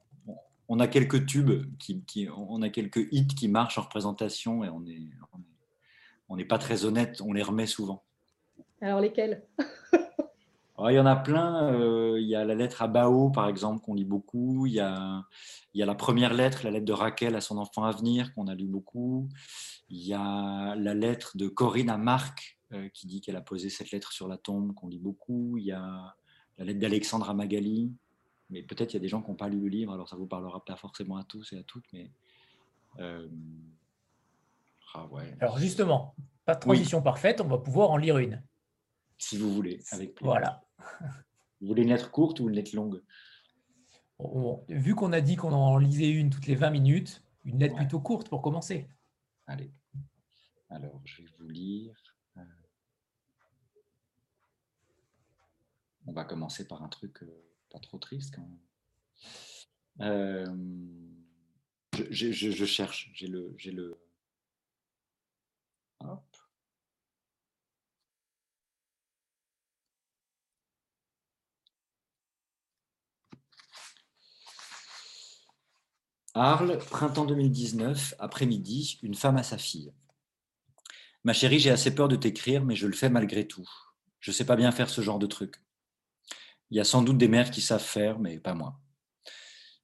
[0.68, 4.80] on a quelques tubes, qui, on a quelques hits qui marchent en représentation et on
[4.80, 5.08] n'est
[6.28, 8.04] on est pas très honnête, on les remet souvent.
[8.82, 9.46] Alors lesquels?
[10.88, 11.72] Il y en a plein.
[11.72, 14.66] Euh, il y a la lettre à Bao, par exemple, qu'on lit beaucoup.
[14.66, 15.24] Il y, a,
[15.74, 18.32] il y a la première lettre, la lettre de Raquel à son enfant à venir,
[18.34, 19.28] qu'on a lu beaucoup.
[19.88, 23.70] Il y a la lettre de Corinne à Marc, euh, qui dit qu'elle a posé
[23.70, 25.56] cette lettre sur la tombe, qu'on lit beaucoup.
[25.58, 26.14] Il y a
[26.58, 27.92] la lettre d'Alexandre à Magali
[28.50, 30.16] mais peut-être il y a des gens qui n'ont pas lu le livre, alors ça
[30.16, 32.10] ne vous parlera pas forcément à tous et à toutes, mais.
[32.98, 33.28] Euh,
[34.94, 35.06] ah
[35.40, 36.14] alors justement,
[36.46, 38.42] pas de transition parfaite, on va pouvoir en lire une.
[39.18, 40.32] Si vous voulez, avec plaisir.
[40.32, 40.62] Voilà.
[41.60, 43.02] Vous voulez une lettre courte ou une lettre longue?
[44.68, 48.00] Vu qu'on a dit qu'on en lisait une toutes les 20 minutes, une lettre plutôt
[48.00, 48.88] courte pour commencer.
[49.46, 49.72] Allez.
[50.70, 51.94] Alors, je vais vous lire.
[52.36, 52.42] Euh,
[56.06, 57.22] on va commencer par un truc.
[57.22, 58.58] Euh, pas trop triste quand même.
[60.00, 60.46] Euh,
[62.10, 63.98] je, je, cherche, j'ai le, j'ai le.
[66.00, 66.27] Hop.
[76.38, 79.92] Arles, printemps 2019, après-midi, une femme à sa fille.
[81.24, 83.68] Ma chérie, j'ai assez peur de t'écrire, mais je le fais malgré tout.
[84.20, 85.56] Je sais pas bien faire ce genre de truc.
[86.70, 88.78] Il y a sans doute des mères qui savent faire, mais pas moi.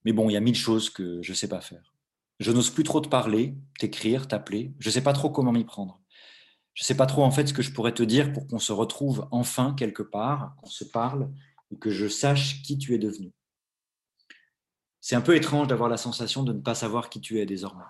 [0.04, 1.92] Mais bon, il y a mille choses que je ne sais pas faire.
[2.38, 4.72] Je n'ose plus trop te parler, t'écrire, t'appeler.
[4.78, 6.00] Je ne sais pas trop comment m'y prendre.
[6.74, 8.60] Je ne sais pas trop en fait ce que je pourrais te dire pour qu'on
[8.60, 11.32] se retrouve enfin quelque part, qu'on se parle
[11.72, 13.32] et que je sache qui tu es devenu.
[15.06, 17.84] C'est un peu étrange d'avoir la sensation de ne pas savoir qui tu es désormais.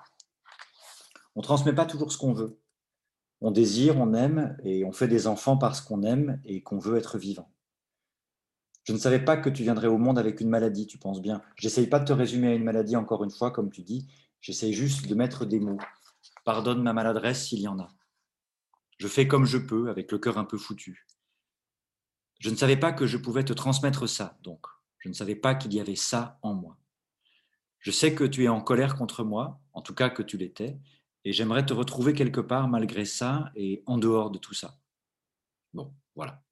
[1.37, 2.59] On ne transmet pas toujours ce qu'on veut.
[3.41, 6.97] On désire, on aime et on fait des enfants parce qu'on aime et qu'on veut
[6.97, 7.53] être vivant.
[8.83, 11.41] Je ne savais pas que tu viendrais au monde avec une maladie, tu penses bien.
[11.55, 14.09] J'essaye pas de te résumer à une maladie encore une fois, comme tu dis.
[14.41, 15.79] J'essaye juste de mettre des mots.
[16.45, 17.93] Pardonne ma maladresse s'il y en a.
[18.99, 21.07] Je fais comme je peux, avec le cœur un peu foutu.
[22.41, 24.67] Je ne savais pas que je pouvais te transmettre ça, donc.
[24.99, 26.77] Je ne savais pas qu'il y avait ça en moi.
[27.85, 30.79] Je sais que tu es en colère contre moi, en tout cas que tu l'étais,
[31.27, 34.81] et j'aimerais te retrouver quelque part malgré ça et en dehors de tout ça.
[35.75, 36.43] Bon, voilà.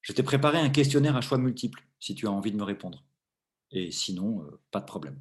[0.00, 3.04] Je t'ai préparé un questionnaire à choix multiples, si tu as envie de me répondre.
[3.72, 5.20] Et sinon, euh, pas de problème.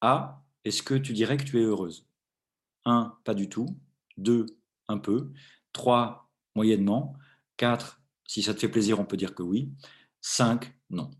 [0.00, 0.44] A.
[0.64, 2.06] Est-ce que tu dirais que tu es heureuse?
[2.84, 3.18] 1.
[3.24, 3.66] Pas du tout.
[4.18, 4.46] 2.
[4.86, 5.32] Un peu.
[5.72, 6.30] 3.
[6.54, 7.16] Moyennement.
[7.56, 8.00] 4.
[8.28, 9.72] Si ça te fait plaisir, on peut dire que oui.
[10.20, 10.72] 5.
[10.90, 11.10] Non.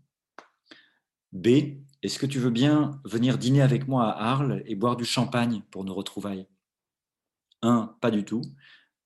[1.33, 1.81] B.
[2.03, 5.61] Est-ce que tu veux bien venir dîner avec moi à Arles et boire du champagne
[5.69, 6.47] pour nos retrouvailles?
[7.61, 7.95] 1.
[8.01, 8.41] Pas du tout.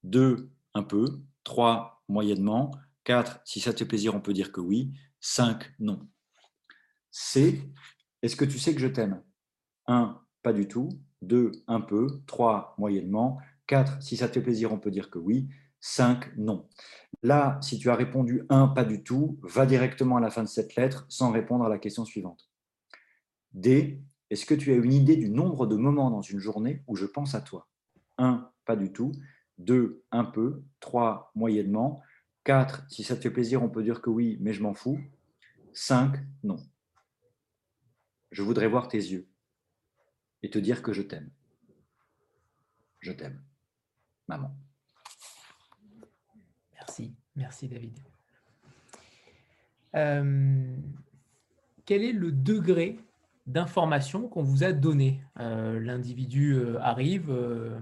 [0.04, 0.50] 2.
[0.74, 1.20] Un peu.
[1.44, 2.04] 3.
[2.08, 2.72] Moyennement.
[3.04, 3.42] 4.
[3.44, 4.94] Si ça te fait plaisir, on peut dire que oui.
[5.20, 5.74] 5.
[5.80, 6.08] Non.
[7.12, 7.70] C.
[8.22, 9.22] Est-ce que tu sais que je t'aime?
[9.88, 10.18] 1.
[10.42, 10.88] Pas du tout.
[11.22, 11.52] 2.
[11.68, 12.22] Un peu.
[12.28, 12.76] 3.
[12.78, 13.40] Moyennement.
[13.68, 14.02] 4.
[14.02, 15.50] Si ça te fait plaisir, on peut dire que oui.
[15.82, 16.38] 5.
[16.38, 16.70] Non.
[17.24, 18.70] Là, si tu as répondu 1.
[18.70, 21.78] Pas du tout, va directement à la fin de cette lettre sans répondre à la
[21.78, 22.50] question suivante.
[23.56, 24.02] D.
[24.30, 27.06] Est-ce que tu as une idée du nombre de moments dans une journée où je
[27.06, 27.68] pense à toi?
[28.18, 28.52] 1.
[28.66, 29.12] Pas du tout.
[29.60, 30.04] 2.
[30.12, 30.64] Un peu.
[30.82, 31.32] 3.
[31.36, 32.02] Moyennement.
[32.44, 32.86] 4.
[32.90, 35.00] Si ça te fait plaisir, on peut dire que oui, mais je m'en fous.
[35.74, 36.18] 5.
[36.44, 36.58] Non.
[38.32, 39.28] Je voudrais voir tes yeux
[40.44, 41.32] et te dire que je t'aime.
[43.00, 43.42] Je t'aime.
[44.28, 44.54] Maman.
[46.74, 47.16] Merci.
[47.36, 47.98] Merci David.
[49.96, 50.76] Euh,
[51.86, 53.00] quel est le degré
[53.46, 55.22] d'information qu'on vous a donné.
[55.40, 57.30] Euh, l'individu euh, arrive.
[57.30, 57.80] Euh,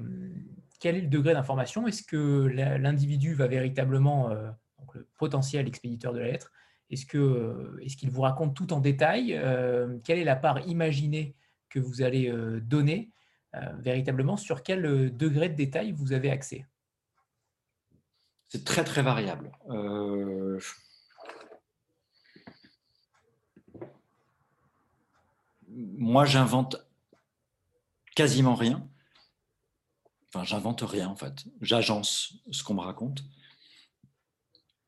[0.79, 1.87] quel est le degré d'information?
[1.87, 2.47] Est-ce que
[2.77, 4.31] l'individu va véritablement,
[4.77, 6.51] donc le potentiel expéditeur de la lettre,
[6.89, 9.27] est-ce qu'il est qu'il vous raconte tout en détail?
[10.03, 11.37] Quelle est la part imaginée
[11.69, 12.29] que vous allez
[12.61, 13.11] donner
[13.79, 16.65] véritablement Sur quel degré de détail vous avez accès?
[18.49, 19.51] C'est très très variable
[25.75, 26.77] moi, j'invente
[28.15, 28.87] quasiment rien.
[30.29, 31.45] Enfin, j'invente rien en fait.
[31.61, 33.23] J'agence ce qu'on me raconte.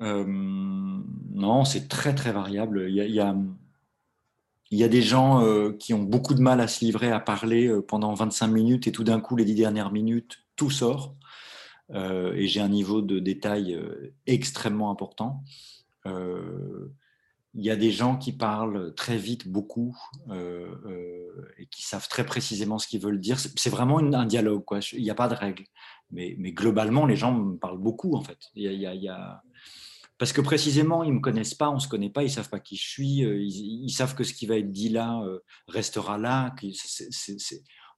[0.01, 2.87] Euh, non, c'est très très variable.
[2.89, 7.19] Il y a, des gens euh, qui ont beaucoup de mal à se livrer, à
[7.19, 11.15] parler euh, pendant 25 minutes et tout d'un coup, les 10 dernières minutes, tout sort.
[11.93, 13.79] et j'ai un niveau de détail
[14.25, 15.43] extrêmement important
[17.57, 19.95] il y a des gens qui parlent très vite, beaucoup,
[20.29, 23.39] euh, euh, et qui savent très précisément ce qu'ils veulent dire.
[23.39, 25.63] C'est vraiment un dialogue, il n'y a pas de règle.
[26.11, 28.37] Mais, globalement, les gens me parlent beaucoup, en fait.
[28.55, 29.41] Il y a,
[30.17, 32.31] Parce que précisément, ils ne me connaissent pas, on ne se connaît pas, ils ne
[32.31, 35.21] savent pas qui je suis, euh, ils, savent que ce qui va être dit là
[35.69, 36.53] restera là.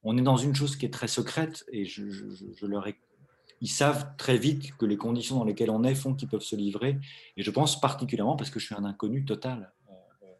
[0.03, 2.99] On est dans une chose qui est très secrète, et je, je leur ai
[3.61, 6.55] ils savent très vite que les conditions dans lesquelles on est font qu'ils peuvent se
[6.55, 6.99] livrer.
[7.35, 10.33] Et je pense particulièrement parce que je suis un inconnu total euh,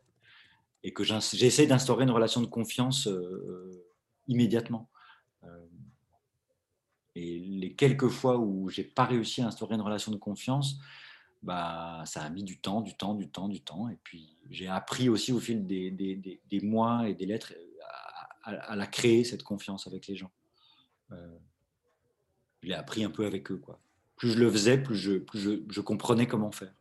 [0.84, 3.86] et que j'essaie d'instaurer une relation de confiance euh,
[4.28, 4.90] immédiatement.
[5.44, 5.66] Euh,
[7.16, 10.80] et les quelques fois où j'ai pas réussi à instaurer une relation de confiance,
[11.42, 13.90] bah, ça a mis du temps, du temps, du temps, du temps.
[13.90, 17.54] Et puis j'ai appris aussi au fil des, mois et des lettres
[18.44, 20.32] à, la créer, cette confiance avec les gens
[22.62, 23.58] je l'ai appris un peu avec eux.
[23.58, 23.80] Quoi.
[24.16, 26.74] Plus je le faisais, plus je, comprenais comment faire.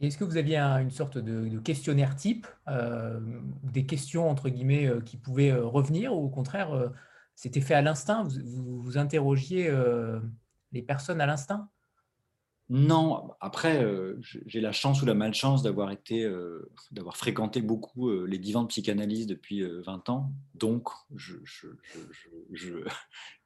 [0.00, 3.18] Est-ce que vous aviez une sorte de, questionnaire type, euh,
[3.62, 6.92] des questions entre guillemets euh, qui pouvaient euh, revenir, ou au contraire,
[7.34, 8.24] c'était fait à l'instinct?
[8.24, 9.72] Vous, vous, interrogiez
[10.72, 11.70] les personnes à l'instinct?
[12.68, 18.08] Non, après, euh, j'ai la chance ou la malchance d'avoir été, euh, d'avoir fréquenté beaucoup
[18.08, 20.32] euh, les divans de psychanalyse depuis 20 ans.
[20.54, 20.88] Donc,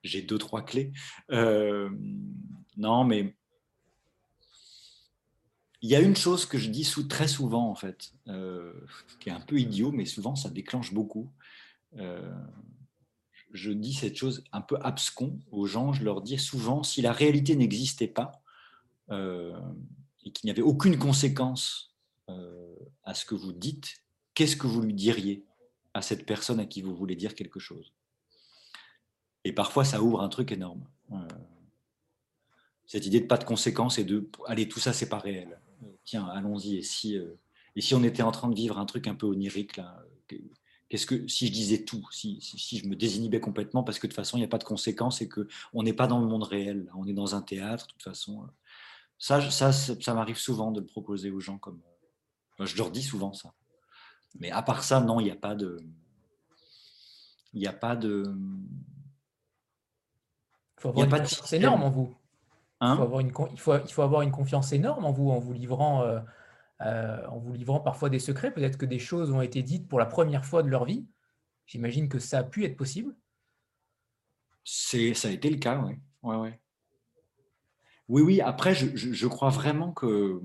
[0.02, 0.92] j'ai deux, trois clés.
[1.28, 3.36] non, mais
[5.82, 8.12] il y a une chose que je dis très souvent, en fait,
[9.20, 11.30] qui est un peu idiot, mais souvent ça déclenche beaucoup.
[13.52, 15.92] je dis cette chose un peu abscon aux gens.
[15.92, 18.42] Je leur dis souvent si la réalité n'existait pas,
[19.10, 21.94] et qu'il n'y avait aucune conséquence
[22.28, 24.02] euh, à ce que vous dites,
[24.34, 25.44] qu'est-ce que vous lui diriez
[25.94, 27.92] à cette personne à qui vous voulez dire quelque chose?
[29.44, 30.84] Et parfois, ça ouvre un truc énorme.
[31.12, 31.16] Euh,
[32.86, 35.58] cette idée de pas de conséquences et de allez, tout ça, c'est pas réel.
[36.04, 36.76] Tiens, allons-y.
[36.76, 37.16] Et si,
[37.76, 40.04] et si on était en train de vivre un truc un peu onirique là
[40.90, 44.10] Qu'est-ce que si je disais tout, si, si, je me désinhibais complètement parce que de
[44.10, 46.26] toute façon il n'y a pas de conséquences et que on n'est pas dans le
[46.26, 48.44] monde réel, on est dans un théâtre, de toute façon,
[49.20, 51.80] ça, ça, ça m'arrive souvent de le proposer aux gens comme.
[52.58, 53.52] je leur dis souvent ça.
[54.38, 55.76] Mais à part ça, non, il n'y a pas de.
[57.52, 58.24] Il n'y a pas de.
[60.78, 62.16] Il faut avoir une confiance énorme en vous.
[62.80, 65.38] il, faut avoir une, il, faut, il faut avoir une confiance énorme en vous en
[65.38, 66.20] vous livrant, euh,
[66.80, 68.54] euh, en vous livrant parfois des secrets.
[68.54, 71.06] Peut-être que des choses ont été dites pour la première fois de leur vie.
[71.66, 73.14] J'imagine que ça a pu être possible.
[74.64, 76.00] C'est, ça a été le cas, oui.
[76.22, 76.60] Ouais, ouais.
[78.10, 78.40] Oui, oui.
[78.40, 80.40] Après, je, crois vraiment que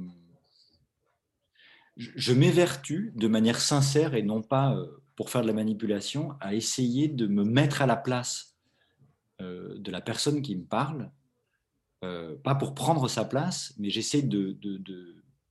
[1.97, 6.53] je, m'évertue de manière sincère et non pas euh, pour faire de la manipulation à
[6.53, 8.55] essayer de me mettre à la place
[9.41, 11.09] euh, de la personne qui me parle,
[12.03, 14.77] euh, pas pour prendre sa place, mais j'essaie de, de,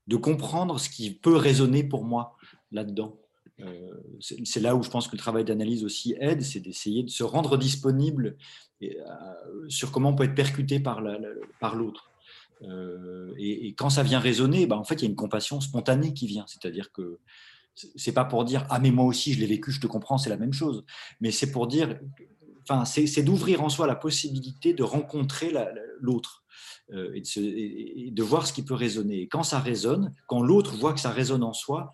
[0.07, 2.37] de, comprendre ce qui peut résonner pour moi
[2.70, 3.18] là-dedans.
[3.61, 7.11] Euh, c'est là où je pense que le travail d'analyse aussi aide, c'est d'essayer de
[7.11, 8.37] se rendre disponible
[9.69, 12.11] sur comment on peut être percuté par l'autre.
[13.38, 16.12] et, et, quand ça vient résonner, bah, en fait, il y a une compassion spontanée
[16.12, 16.45] qui vient.
[16.47, 17.21] C'est-à-dire que
[17.75, 20.31] c'est pas pour dire ah mais moi aussi je l'ai vécu, je te comprends, c'est
[20.31, 20.85] la même chose.
[21.21, 21.99] Mais c'est pour dire
[22.69, 25.53] enfin, c'est d'ouvrir en soi la possibilité de rencontrer
[26.01, 26.45] l'autre
[26.93, 29.23] euh, et, de voir ce qui peut résonner.
[29.23, 31.93] Et quand ça résonne, quand l'autre voit que ça résonne en soi,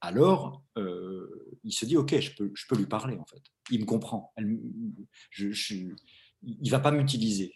[0.00, 3.42] alors euh, il se dit ok, je peux, je peux lui parler en fait.
[3.70, 4.32] Il me comprend.
[5.30, 5.74] je, je,
[6.42, 7.54] il va pas m'utiliser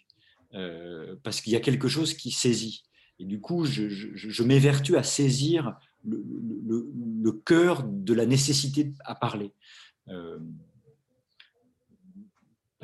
[0.53, 2.83] euh, parce qu'il y a quelque chose qui saisit.
[3.19, 9.53] Et du coup, je, m'évertue à saisir le, cœur de la nécessité à parler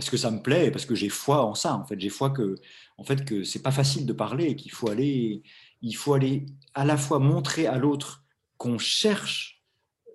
[0.02, 1.76] parce que ça me plaît parce que j'ai foi en ça.
[1.76, 2.56] En fait, j'ai foi que,
[2.97, 5.43] en fait, que c'est pas facile de parler et qu'il faut aller,
[5.84, 8.21] il faut aller à la fois montrer à l'autre
[8.62, 9.63] qu'on cherche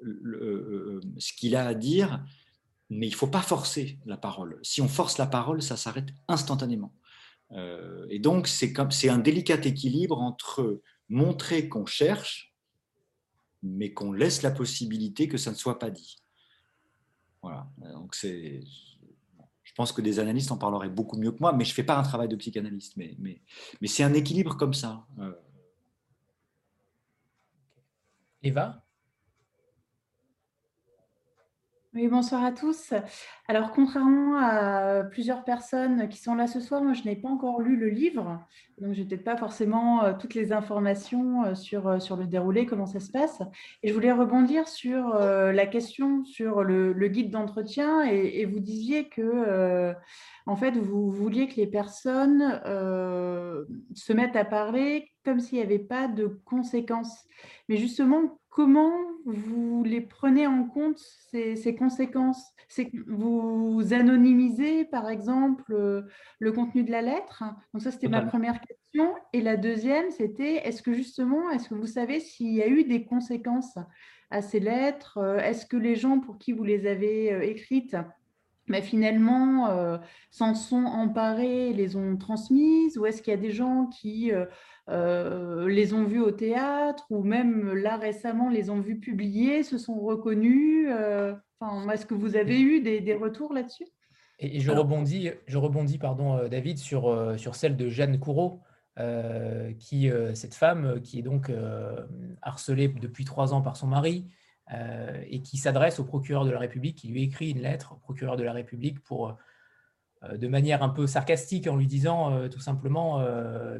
[0.00, 2.24] le, ce qu'il a à dire,
[2.90, 4.60] mais il faut pas forcer la parole.
[4.62, 6.94] Si on force la parole, ça s'arrête instantanément.
[7.50, 12.54] Euh, et donc, c'est un délicat équilibre entre montrer qu'on cherche,
[13.64, 16.16] mais qu'on laisse la possibilité que ça ne soit pas dit.
[17.42, 17.68] Voilà.
[17.94, 18.60] Donc c'est
[19.64, 21.82] je pense que des analystes en parleraient beaucoup mieux que moi, mais je ne fais
[21.82, 22.96] pas un travail de psychanalyste.
[22.96, 23.42] Mais, mais,
[23.80, 25.04] mais c'est un équilibre comme ça.
[25.18, 25.32] Euh.
[28.46, 28.85] Eva?
[31.96, 32.92] Oui, bonsoir à tous.
[33.48, 37.62] Alors, contrairement à plusieurs personnes qui sont là ce soir, moi, je n'ai pas encore
[37.62, 38.38] lu le livre,
[38.78, 42.26] donc je n'ai peut-être pas forcément euh, toutes les informations euh, sur, euh, sur le
[42.26, 43.40] déroulé, comment ça se passe.
[43.82, 49.94] Et je voulais rebondir sur la question sur le, guide d'entretien, et, vous disiez que,
[50.44, 52.60] en fait, vous vouliez que les personnes
[53.94, 57.24] se mettent à parler comme s'il n'y avait pas de conséquences.
[57.70, 58.94] Mais justement, comment
[59.26, 60.98] vous les prenez en compte,
[61.30, 62.42] ces, conséquences?
[63.06, 66.02] Vous anonymisez, par exemple, euh,
[66.38, 67.44] le contenu de la lettre?
[67.74, 69.14] Donc ça, c'était ma première question.
[69.34, 72.84] Et la deuxième, c'était, est-ce que justement, est-ce que vous savez s'il y a eu
[72.84, 73.76] des conséquences
[74.30, 75.18] à ces lettres?
[75.44, 77.94] Est-ce que les gens pour qui vous les avez euh, écrites
[78.68, 79.98] mais finalement euh,
[80.30, 82.98] s'en sont emparés, les ont transmises?
[82.98, 84.46] Ou est-ce qu'il y a des gens qui euh,
[84.88, 89.78] euh, les ont vues au théâtre ou même là récemment les ont vues publiées, se
[89.78, 90.88] sont reconnus
[91.60, 93.86] enfin, Est-ce que vous avez eu des, retours là-dessus?
[94.38, 98.60] Et, je rebondis, je rebondis pardon, David, sur, sur celle de Jeanne Courreau,
[99.78, 101.50] qui, cette femme qui est donc
[102.42, 104.26] harcelée depuis trois ans par son mari,
[104.74, 107.96] euh, et qui s'adresse au procureur de la République, qui lui écrit une lettre au
[107.98, 109.32] procureur de la République pour, euh,
[110.22, 113.24] de manière un peu sarcastique, en lui disant euh, tout simplement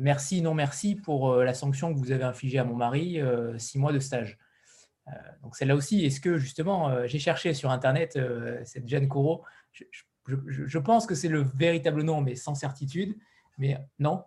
[0.01, 3.21] merci, non merci pour la sanction que vous avez infligée à mon mari,
[3.59, 4.39] six mois de stage.
[5.43, 8.19] donc celle-là aussi, est-ce que justement, j'ai cherché sur Internet
[8.65, 13.17] cette Jeanne Corot, je, pense que c'est le véritable nom, mais sans certitude,
[13.59, 14.25] mais non,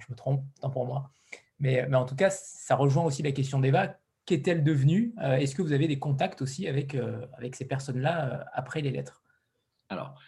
[0.00, 1.10] je me trompe, tant pour moi.
[1.60, 3.96] Mais, mais, en tout cas, ça rejoint aussi la question d'Eva
[4.28, 8.26] qu'est-elle devenue euh, Est-ce que vous avez des contacts aussi avec, euh, avec ces personnes-là
[8.26, 9.22] euh, après les lettres?
[9.88, 10.20] Alors,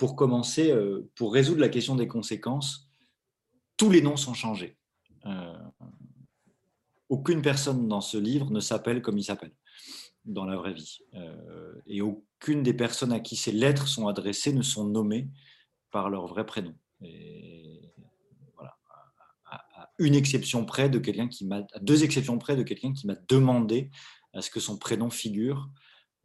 [0.00, 0.74] pour commencer,
[1.14, 2.88] pour résoudre la question des conséquences,
[3.76, 4.78] tous les noms sont changés.
[7.10, 9.52] aucune personne dans ce livre ne s'appelle comme il s'appelle
[10.24, 11.00] dans la vraie vie.
[11.86, 15.28] et aucune des personnes à qui ces lettres sont adressées ne sont nommées
[15.90, 16.74] par leur vrai prénom.
[17.02, 17.92] Et
[19.98, 23.90] une exception près de quelqu'un qui m'a, deux exceptions près de quelqu'un qui m'a demandé
[24.32, 25.68] à ce que son prénom figure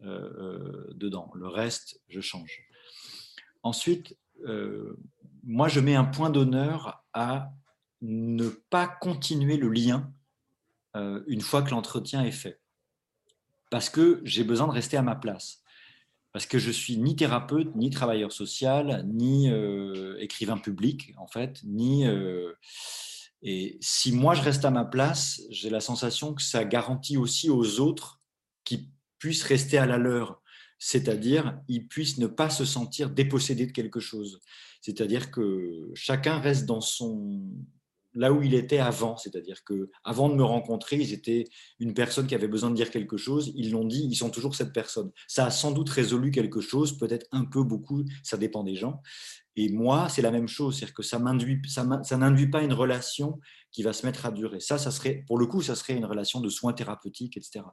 [0.01, 1.30] euh, euh, dedans.
[1.36, 2.65] Le reste, je change.
[3.66, 4.95] Ensuite, euh,
[5.43, 7.51] moi, je mets un point d'honneur à
[8.01, 10.11] ne pas continuer le lien
[11.28, 12.61] une fois que l'entretien est fait.
[13.70, 15.61] Parce que j'ai besoin de rester à ma place.
[16.32, 19.51] Parce que je suis ni thérapeute, ni travailleur social, ni
[20.20, 22.05] écrivain public, en fait, ni
[23.47, 27.47] et si moi je reste à ma place, j'ai la sensation que ça garantit aussi
[27.47, 28.20] aux autres
[28.63, 28.89] qui
[29.20, 30.41] puissent rester à la leur.
[30.88, 34.39] C'est-à-dire ils puissent ne pas se sentir dépossédés de quelque chose.
[34.81, 37.41] C'est-à-dire que chacun reste dans son
[38.13, 41.45] là où il était avant, c'est-à-dire que avant de me rencontrer, ils étaient
[41.79, 44.53] une personne qui avait besoin de dire quelque chose, ils l'ont dit, ils sont toujours
[44.53, 45.11] cette personne.
[45.27, 49.01] Ça a sans doute résolu quelque chose, peut-être un peu, beaucoup, ça dépend des gens.
[49.55, 51.17] Et moi, c'est la même chose, c'est-à-dire que ça
[52.17, 53.39] n'induit pas une relation
[53.71, 54.59] qui va se mettre à durer.
[54.59, 57.65] Ça, ça serait, pour le coup, ça serait une relation de soins thérapeutiques, etc.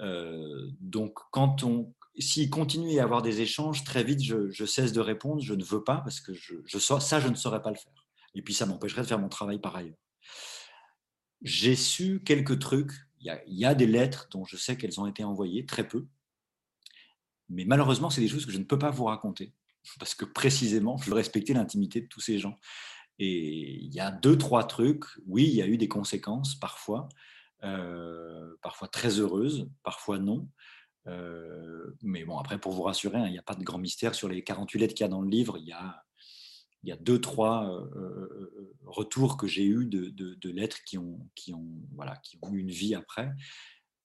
[0.00, 4.92] Euh, donc, quand on, s'il continue à y avoir des échanges, très vite, je, cesse
[4.92, 5.42] de répondre.
[5.42, 8.06] Je ne veux pas parce que je, ça, je ne saurais pas le faire.
[8.34, 9.96] Et puis, ça m'empêcherait de faire mon travail par ailleurs.
[11.42, 12.92] J'ai su quelques trucs.
[13.20, 16.06] Il y, a, des lettres dont je sais qu'elles ont été envoyées, très peu.
[17.48, 19.54] Mais malheureusement, c'est des choses que je ne peux pas vous raconter
[19.98, 22.58] parce que précisément, je veux respecter l'intimité de tous ces gens.
[23.18, 25.04] Et il y a deux, trois trucs.
[25.26, 27.08] Oui, il y a eu des conséquences parfois,
[28.62, 30.48] parfois très heureuses, parfois non.
[31.06, 34.14] Euh, mais bon, après, pour vous rassurer, hein, il n'y a pas de grand mystère
[34.14, 35.58] sur les 48 lettres qu'il y a dans le livre.
[35.58, 36.02] Il y a,
[36.82, 41.52] il y a deux, trois euh, retours que j'ai eus de, lettres qui ont, qui,
[41.54, 43.30] ont, voilà, qui ont eu une vie après.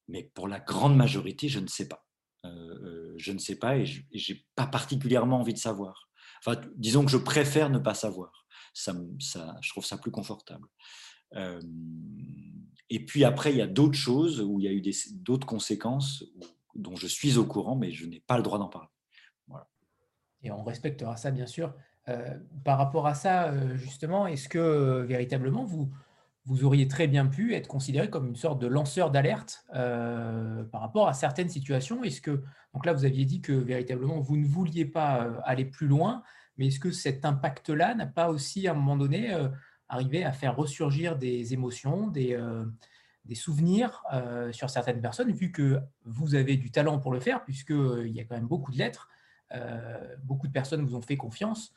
[0.08, 2.06] Mais pour la grande majorité, je ne sais pas.
[2.44, 4.04] je ne sais pas et je
[4.34, 6.10] n'ai pas particulièrement envie de savoir.
[6.40, 8.46] Enfin, disons que je préfère ne pas savoir.
[8.74, 8.94] Ça,
[9.62, 10.68] je trouve ça plus confortable.
[11.36, 14.82] Et puis après, il y a d'autres choses où il y a eu
[15.14, 16.24] d'autres conséquences
[16.76, 18.90] dont je suis au courant, mais je n'ai pas le droit d'en parler.
[20.42, 21.74] Et on respectera ça, bien sûr.
[22.08, 25.92] Euh, par rapport à ça, euh, justement, est-ce que euh, véritablement vous,
[26.46, 31.08] vous auriez très bien pu être considéré comme une sorte de lanceur d'alerte par rapport
[31.08, 32.04] à certaines situations?
[32.04, 32.42] Est-ce que
[32.74, 36.24] donc là vous aviez dit que véritablement vous ne vouliez pas aller plus loin,
[36.58, 39.36] mais est-ce que cet impact-là n'a pas aussi à un moment donné
[39.90, 42.40] arrivé à faire ressurgir des émotions, des,
[43.26, 47.44] des souvenirs euh, sur certaines personnes, vu que vous avez du talent pour le faire,
[47.44, 49.10] puisqu'il euh, y a quand même beaucoup de lettres,
[49.54, 51.74] euh, beaucoup de personnes vous ont fait confiance.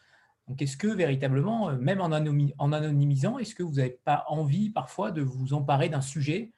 [0.49, 5.11] Donc, est-ce que véritablement, même en, en anonymisant, est-ce que vous n'avez pas envie parfois
[5.11, 6.53] de vous emparer d'un sujet,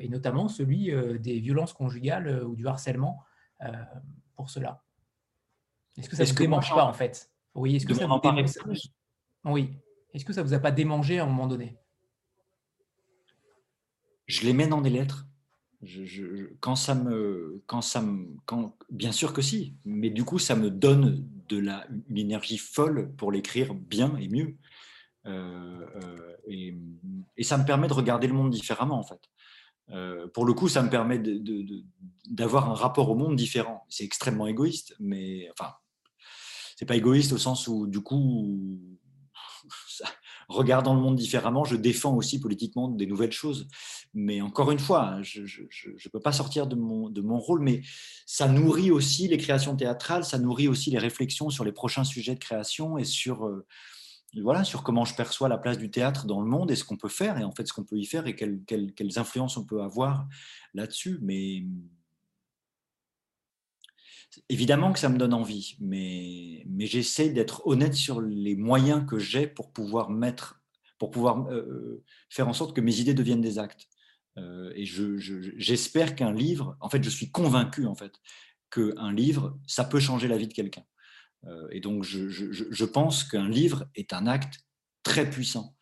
[0.00, 3.24] et notamment celui des violences conjugales ou du harcèlement
[4.36, 4.82] pour cela?
[5.98, 7.30] Est-ce que ça ne vous démange pas en fait?
[7.54, 8.54] Oui, est-ce que ça vous démange?
[9.44, 9.76] Oui.
[10.14, 11.76] Est-ce que ça vous a pas démangé à un moment donné?
[14.26, 15.26] Je les mets dans des lettres.
[16.60, 20.54] quand ça me, quand ça me, quand, bien sûr que si, mais du coup, ça
[20.54, 24.56] me donne de la, une énergie folle pour l'écrire bien et mieux.
[25.26, 26.76] Euh, euh, et,
[27.42, 29.20] ça me permet de regarder le monde différemment, en fait.
[29.90, 31.20] Euh, pour le coup, ça me permet
[32.28, 33.84] d'avoir un rapport au monde différent.
[33.88, 35.72] C'est extrêmement égoïste, mais enfin,
[36.76, 38.80] c'est pas égoïste au sens où, du coup,
[40.48, 43.68] regardant le monde différemment, je défends aussi politiquement des nouvelles choses.
[44.14, 47.82] Mais encore une fois, hein, je ne peux pas sortir de mon, rôle, mais
[48.26, 52.34] ça nourrit aussi les créations théâtrales, ça nourrit aussi les réflexions sur les prochains sujets
[52.34, 53.66] de création et sur, euh,
[54.42, 56.96] voilà, sur comment je perçois la place du théâtre dans le monde et ce qu'on
[56.96, 59.64] peut faire, et en fait ce qu'on peut y faire et quelles, quelles influences on
[59.64, 60.26] peut avoir
[60.74, 61.18] là-dessus.
[61.22, 61.64] Mais
[64.48, 69.46] Évidemment que ça me donne envie, mais, j'essaie d'être honnête sur les moyens que j'ai
[69.46, 70.62] pour pouvoir mettre,
[70.98, 73.88] pour pouvoir euh, faire en sorte que mes idées deviennent des actes.
[74.38, 78.12] Euh, et j'espère je, qu'un livre, en fait, je suis convaincu en fait
[78.70, 80.84] qu'un livre, ça peut changer la vie de quelqu'un.
[81.46, 84.60] Euh, et donc, je, je pense qu'un livre est un acte
[85.02, 85.74] très puissant.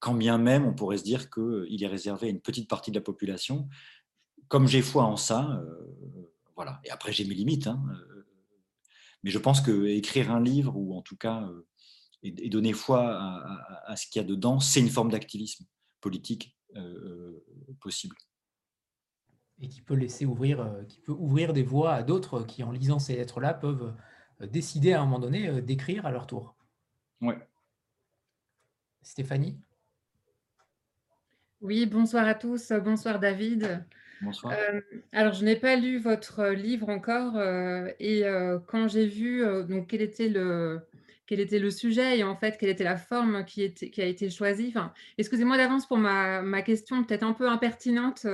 [0.00, 2.96] quand bien même on pourrait se dire qu'il est réservé à une petite partie de
[2.96, 3.68] la population,
[4.48, 5.62] comme j'ai foi en ça,
[6.58, 6.80] voilà.
[6.82, 7.68] Et après, j'ai mes limites.
[7.68, 8.26] Hein, euh,
[9.22, 11.68] mais je pense que écrire un livre, ou en tout cas, euh,
[12.24, 13.16] et, donner foi
[13.86, 15.64] à, ce qu'il y a dedans, c'est une forme d'activisme
[16.00, 17.44] politique euh,
[17.80, 18.16] possible.
[19.60, 22.98] Et qui peut laisser ouvrir, qui peut ouvrir des voies à d'autres qui, en lisant
[22.98, 23.94] ces lettres-là, peuvent
[24.40, 26.56] décider à un moment donné d'écrire à leur tour.
[27.20, 27.34] Oui.
[29.02, 29.60] Stéphanie?
[31.60, 32.72] Oui, bonsoir à tous.
[32.72, 33.84] Bonsoir David.
[34.26, 34.80] Euh,
[35.12, 39.88] alors, je n'ai pas lu votre livre encore euh, et euh, quand j'ai vu donc
[39.88, 40.80] quel était le
[41.26, 44.06] quel était le sujet et en fait quelle était la forme qui, était, qui a
[44.06, 44.72] été choisie.
[45.18, 48.26] Excusez-moi d'avance pour ma, ma question peut-être un peu impertinente.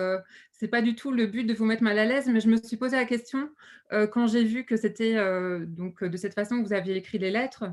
[0.53, 2.57] c'est pas du tout le but de vous mettre mal à l'aise, mais je me
[2.57, 3.51] suis posé la question
[3.91, 7.65] quand j'ai vu que c'était de cette façon que vous aviez écrit les lettres,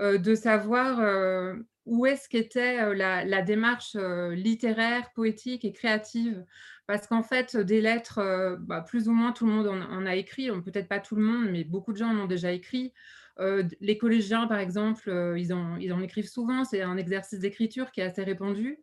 [0.00, 6.44] de savoir où est-ce qu'était la, la, démarche littéraire, poétique et créative
[6.88, 10.16] parce qu'en fait, des lettres, euh, bah, plus ou moins tout le monde en, a
[10.16, 12.94] écrit, peut-être pas tout le monde, mais beaucoup de gens en ont déjà écrit.
[13.40, 17.40] Euh, les collégiens, par exemple, euh, ils, en, ils, en, écrivent souvent, c'est un exercice
[17.40, 18.78] d'écriture qui est assez répandu.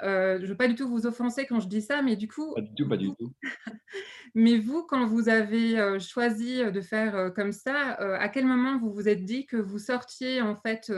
[0.00, 2.54] je ne veux pas du tout vous offenser quand je dis ça, mais du coup...
[2.54, 3.34] Pas du tout, pas du tout.
[4.34, 9.10] mais vous, quand vous avez choisi de faire comme ça, à quel moment vous vous
[9.10, 10.90] êtes dit que vous sortiez en fait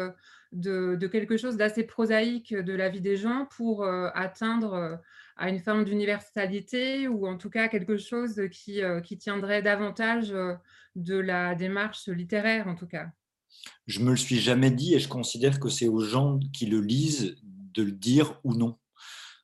[0.52, 5.00] de, de quelque chose d'assez prosaïque de la vie des gens pour atteindre
[5.36, 10.34] à une forme d'universalité ou en tout cas quelque chose qui, qui tiendrait davantage
[10.96, 13.08] de la démarche littéraire en tout cas
[13.86, 16.80] Je me le suis jamais dit et je considère que c'est aux gens qui le
[16.80, 18.78] lisent de le dire ou non.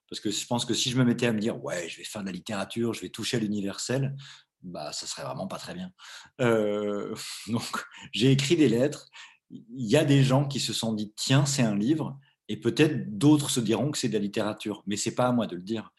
[0.08, 2.04] Parce que je pense que si je me mettais à me dire ouais, je vais
[2.04, 4.16] faire de la littérature, je vais toucher à l'universel,
[4.62, 5.92] bah ça serait vraiment pas très bien.
[6.40, 7.14] Euh,
[7.48, 9.08] donc j'ai écrit des lettres.
[9.50, 12.18] Il y a des gens qui se sont dit tiens c'est un livre
[12.50, 15.46] et peut-être d'autres se diront que c'est de la littérature, mais c'est pas à moi
[15.46, 15.92] de le dire.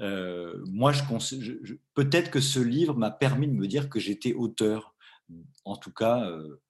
[0.00, 4.94] Euh, moi, je, peut-être que ce livre m'a permis de me dire que j'étais auteur,
[5.64, 6.62] en tout cas euh,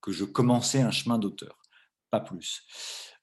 [0.00, 1.62] que je commençais un chemin d'auteur,
[2.10, 2.66] pas plus.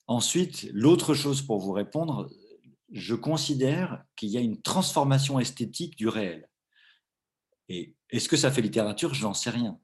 [0.08, 2.30] Ensuite, l'autre chose pour vous répondre,
[2.94, 6.48] je considère qu'il y a une transformation esthétique du réel.
[7.68, 9.14] Et est-ce que ça fait littérature?
[9.14, 9.78] Je n'en sais rien.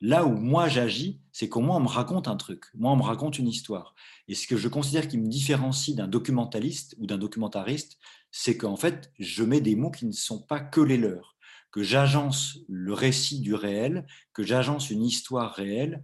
[0.00, 3.02] Là où moi j'agis, c'est qu'au moins on me raconte un truc, moi on me
[3.02, 3.94] raconte une histoire.
[4.28, 7.98] Et ce que je considère qui me différencie d'un documentaliste ou d'un documentariste,
[8.30, 11.36] c'est qu'en fait je mets des mots qui ne sont pas que les leurs,
[11.70, 16.02] que j'agence le récit du réel, que j'agence une histoire réelle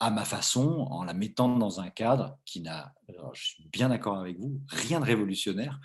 [0.00, 2.94] à ma façon, en la mettant dans un cadre qui n'a,
[3.32, 5.80] je suis bien d'accord avec vous, rien de révolutionnaire,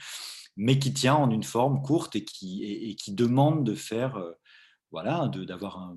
[0.55, 4.33] mais qui tient en une forme courte et qui, demande de faire, euh,
[4.91, 5.95] voilà, d'avoir un,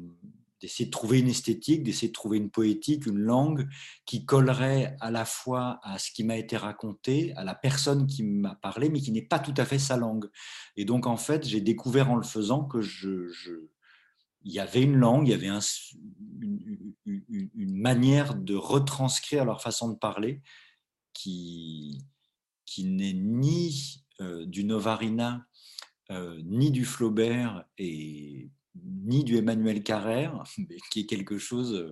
[0.62, 3.68] d'essayer de trouver une esthétique, d'essayer de trouver une poétique, une langue
[4.06, 8.22] qui collerait à la fois à ce qui m'a été raconté, à la personne qui
[8.22, 10.30] m'a parlé, mais qui n'est pas tout à fait sa langue.
[10.76, 13.28] Et donc, en fait, j'ai découvert en le faisant que je,
[14.44, 15.50] il y avait une langue, il y avait
[17.06, 20.42] une, manière de retranscrire leur façon de parler
[21.12, 22.04] qui,
[22.78, 25.44] n'est ni euh, du Novarina,
[26.10, 31.90] euh, ni du Flaubert et ni du Emmanuel Carrère, mais qui est quelque chose euh,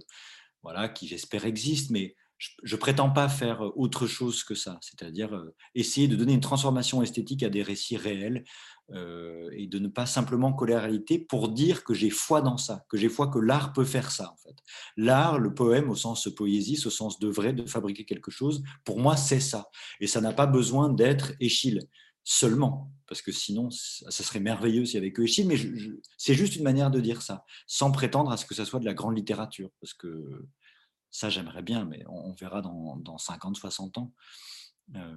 [0.63, 2.17] voilà, qui j'espère existe, mais
[2.63, 6.33] je ne prétends pas faire euh, autre chose que ça, c'est-à-dire euh, essayer de donner
[6.33, 8.45] une transformation esthétique à des récits réels
[9.53, 12.57] et de ne pas simplement coller à la réalité pour dire que j'ai foi dans
[12.57, 14.57] ça, que j'ai foi que l'art peut faire ça en fait.
[14.97, 18.99] L'art, le poème au sens poésie, au sens de vrai, de fabriquer quelque chose, pour
[18.99, 19.71] moi c'est ça.
[20.01, 21.79] Et ça n'a pas besoin d'être Échille
[22.25, 25.57] seulement, parce que sinon, ça serait merveilleux s'il y avait que Échille, mais
[26.17, 28.85] c'est juste une manière de dire ça, sans prétendre à ce que ça soit de
[28.85, 30.47] la grande littérature, parce que
[31.11, 34.13] ça, j'aimerais bien, mais on, verra dans, dans, 50, 60 ans,
[34.95, 35.17] euh,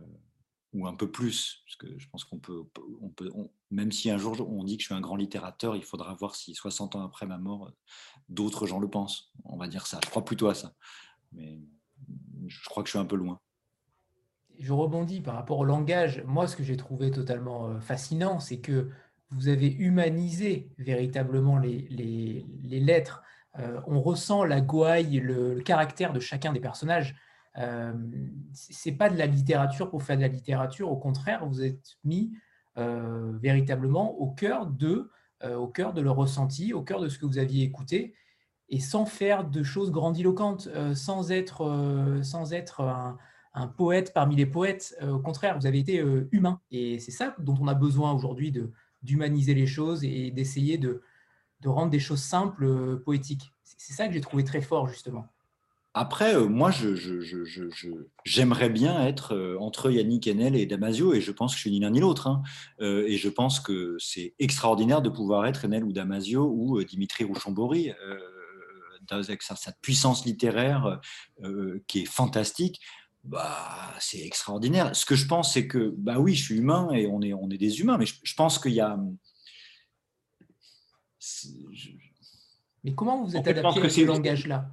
[0.74, 2.64] ou un peu plus, parce que je pense qu'on peut,
[3.02, 3.30] on peut
[3.70, 6.36] même si un jour on dit que je suis un grand littérateur, il faudra voir
[6.36, 7.72] si 60 ans après ma mort,
[8.28, 9.32] d'autres gens le pensent.
[9.46, 10.00] On va dire ça.
[10.04, 10.74] Je crois plutôt à ça.
[11.32, 11.60] Mais
[12.48, 13.40] je crois que je suis un peu loin
[14.60, 16.24] je rebondis par rapport au langage.
[16.26, 18.90] Moi, ce que j'ai trouvé totalement euh, fascinant, c'est que
[19.34, 23.24] vous avez humanisé véritablement les, lettres.
[23.60, 27.16] Euh, on ressent la gouaille, le, caractère de chacun des personnages.
[27.58, 27.94] Euh,
[28.54, 30.92] c'est pas de la littérature pour faire de la littérature.
[30.92, 32.34] Au contraire, vous êtes mis
[32.78, 35.12] euh, véritablement au cœur de,
[35.44, 38.16] au cœur de leur ressenti, au cœur de ce que vous aviez écouté,
[38.70, 43.18] et sans faire de choses grandiloquentes, sans être, sans être un,
[43.54, 44.96] un poète parmi les poètes.
[45.02, 46.60] Euh, au contraire, vous avez été euh, humain.
[46.72, 48.54] Et c'est ça dont on a besoin aujourd'hui,
[49.02, 51.02] d'humaniser les choses et d'essayer de,
[51.66, 53.52] rendre des choses simples euh, poétiques.
[53.64, 55.28] C'est ça que j'ai trouvé très fort, justement.
[55.96, 56.72] Après, moi,
[58.26, 61.80] j'aimerais bien être entre Yannick Enel et Damasio, et je pense que je suis ni
[61.80, 62.26] l'un ni l'autre.
[62.26, 62.42] Hein.
[62.80, 67.94] et je pense que c'est extraordinaire de pouvoir être Enel ou Damasio ou Dimitri Rouchon-Bory,
[69.12, 71.00] avec cette puissance littéraire
[71.86, 72.82] qui est fantastique
[73.24, 74.96] bah, c'est extraordinaire.
[74.96, 77.50] Ce que je pense, c'est que, bah oui, je suis humain et on est, on
[77.50, 79.00] est des humains, mais je, pense qu'il y a.
[82.84, 84.70] Mais comment vous êtes adapté à ce langage-là?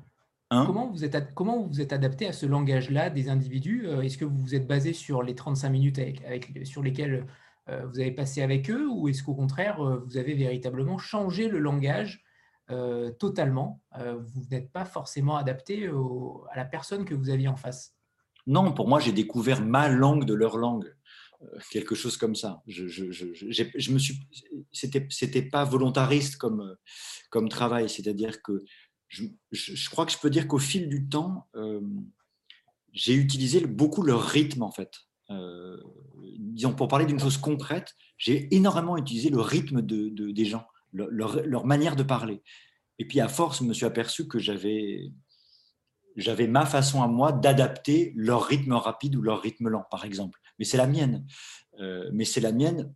[0.51, 0.65] Hein?
[0.67, 3.87] Comment, vous êtes, comment vous êtes adapté à ce langage-là des individus?
[3.87, 7.25] Euh, Est-ce que vous vous êtes basé sur les 35 minutes avec, sur lesquelles
[7.69, 11.49] euh, vous avez passé avec eux ou est-ce qu'au contraire, euh, vous avez véritablement changé
[11.49, 12.25] le langage
[13.19, 13.83] totalement?
[13.99, 17.97] Vous n'êtes pas forcément adapté à la personne que vous aviez en face?
[18.47, 20.93] Non, pour moi, j'ai découvert ma langue de leur langue,
[21.43, 22.63] euh, quelque chose comme ça.
[22.67, 24.21] Je, je, me suis,
[24.73, 26.77] c'était, pas volontariste comme
[27.31, 28.65] comme travail, c'est-à-dire que
[29.09, 31.81] je, crois que je peux dire qu'au fil du temps, euh,
[32.93, 34.93] j'ai utilisé beaucoup leur rythme en fait.
[35.31, 35.77] Euh,
[36.39, 41.47] disons pour parler d'une chose concrète, j'ai énormément utilisé le rythme de, des gens, leur,
[41.47, 42.43] leur manière de parler.
[42.99, 45.11] Et puis à force, je me suis aperçu que j'avais
[46.21, 50.41] j'avais ma façon à moi d'adapter leur rythme rapide ou leur rythme lent, par exemple.
[50.59, 51.27] mais c'est la mienne.
[52.13, 52.93] mais c'est la mienne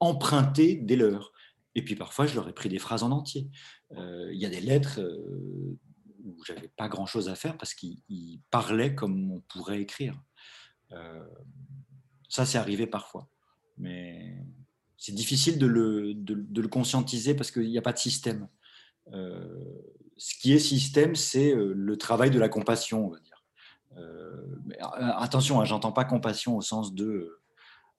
[0.00, 1.32] empruntée des leurs.
[1.74, 3.48] Et puis parfois, je leur ai pris des phrases en entier.
[3.92, 5.00] Il y a des lettres
[6.24, 10.20] où j'avais pas grand-chose à faire parce qu'ils parlaient comme on pourrait écrire.
[12.28, 13.28] ça, c'est arrivé parfois.
[13.78, 14.36] Mais
[15.02, 18.46] c'est difficile de le, conscientiser parce qu'il n'y a pas de système.
[19.12, 19.64] Euh,
[20.22, 23.44] ce qui est système, c'est euh, le travail de la compassion, on va dire.
[23.96, 27.40] Euh, mais attention, hein, j'entends pas compassion au sens de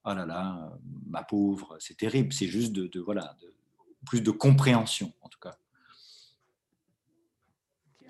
[0.05, 0.71] oh là là,
[1.05, 2.31] ma pauvre, c'est terrible.
[2.31, 3.35] C'est juste de, voilà,
[4.05, 5.57] plus de compréhension en tout cas.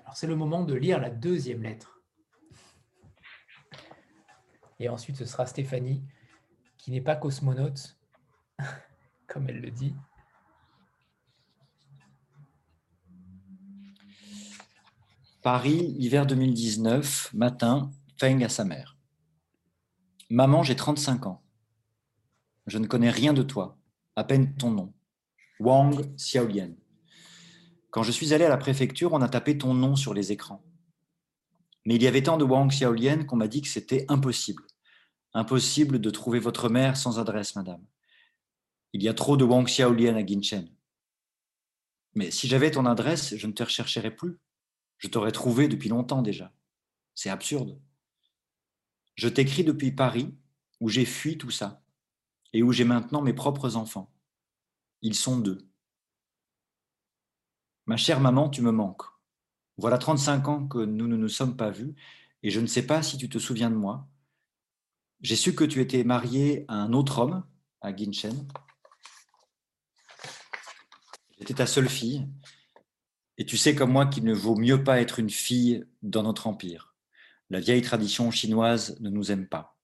[0.02, 2.00] Alors c'est le moment de lire la deuxième lettre.
[4.78, 6.04] Et ensuite, ce sera Stéphanie,
[6.76, 7.98] qui n'est pas cosmonaute,
[9.26, 9.96] comme elle le dit.
[15.44, 18.96] Paris, hiver 2019, matin, Feng à sa mère.
[20.30, 21.42] Maman, j'ai 35 ans.
[22.66, 23.76] Je ne connais rien de toi,
[24.16, 24.94] à peine ton nom.
[25.60, 26.70] Wang Xiaolian.
[27.90, 30.64] Quand je suis allé à la préfecture, on a tapé ton nom sur les écrans.
[31.84, 34.62] Mais il y avait tant de Wang Xiaolian qu'on m'a dit que c'était impossible.
[35.34, 37.84] Impossible de trouver votre mère sans adresse, madame.
[38.94, 40.70] Il y a trop de Wang Xiaolian à Ginchen.
[42.14, 44.38] Mais si j'avais ton adresse, je ne te rechercherais plus.
[45.04, 46.50] Je t'aurais trouvé depuis longtemps déjà.
[47.14, 47.78] C'est absurde.
[49.16, 50.34] Je t'écris depuis Paris,
[50.80, 51.84] où j'ai fui tout ça,
[52.54, 54.10] et où j'ai maintenant mes propres enfants.
[55.02, 55.68] Ils sont deux.
[57.84, 59.02] Ma chère maman, tu me manques.
[59.76, 61.94] Voilà 35 ans que nous ne nous sommes pas vus,
[62.42, 64.08] et je ne sais pas si tu te souviens de moi.
[65.20, 67.44] J'ai su que tu étais mariée à un autre homme,
[67.82, 68.48] à Ginchen,
[71.38, 72.26] J'étais ta seule fille.
[73.38, 76.46] Et tu sais comme moi qu'il ne vaut mieux pas être une fille dans notre
[76.46, 76.94] empire.
[77.50, 79.78] La vieille tradition chinoise ne nous aime pas.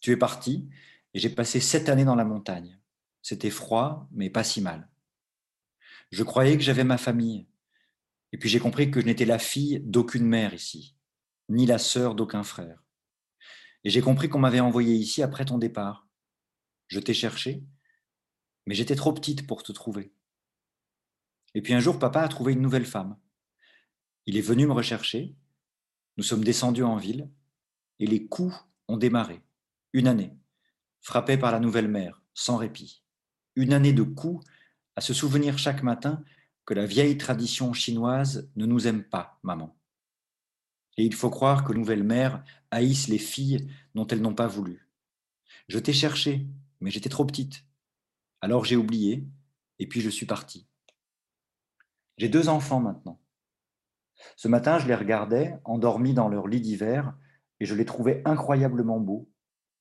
[0.00, 0.68] Tu es parti
[1.14, 2.78] et j'ai passé sept années dans la montagne.
[3.22, 4.88] C'était froid, mais pas si mal.
[6.10, 7.46] Je croyais que j'avais ma famille.
[8.32, 10.96] Et puis j'ai compris que je n'étais la fille d'aucune mère ici,
[11.48, 12.82] ni la sœur d'aucun frère.
[13.84, 16.06] Et j'ai compris qu'on m'avait envoyé ici après ton départ.
[16.88, 17.64] Je t'ai cherché,
[18.66, 20.12] mais j'étais trop petite pour te trouver.
[21.56, 23.16] Et puis un jour, papa a trouvé une nouvelle femme.
[24.26, 25.34] Il est venu me rechercher.
[26.18, 27.30] Nous sommes descendus en ville
[27.98, 28.54] et les coups
[28.88, 29.40] ont démarré.
[29.94, 30.36] Une année,
[31.00, 33.02] frappé par la nouvelle mère, sans répit.
[33.54, 34.46] Une année de coups
[34.96, 36.22] à se souvenir chaque matin
[36.66, 39.78] que la vieille tradition chinoise ne nous aime pas, maman.
[40.98, 44.90] Et il faut croire que nouvelle mère haïsse les filles dont elles n'ont pas voulu.
[45.68, 46.46] Je t'ai cherché,
[46.82, 47.64] mais j'étais trop petite.
[48.42, 49.26] Alors j'ai oublié,
[49.78, 50.66] et puis je suis partie.
[52.16, 53.20] J'ai deux enfants maintenant.
[54.36, 57.14] Ce matin, je les regardais, endormis dans leur lit d'hiver,
[57.60, 59.28] et je les trouvais incroyablement beaux.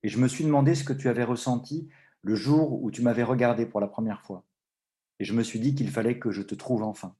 [0.04, 1.90] Et je me suis demandé ce que tu avais ressenti
[2.22, 4.46] le jour où tu m'avais regardé pour la première fois.
[5.20, 7.16] Et je me suis dit qu'il fallait que je te trouve enfin.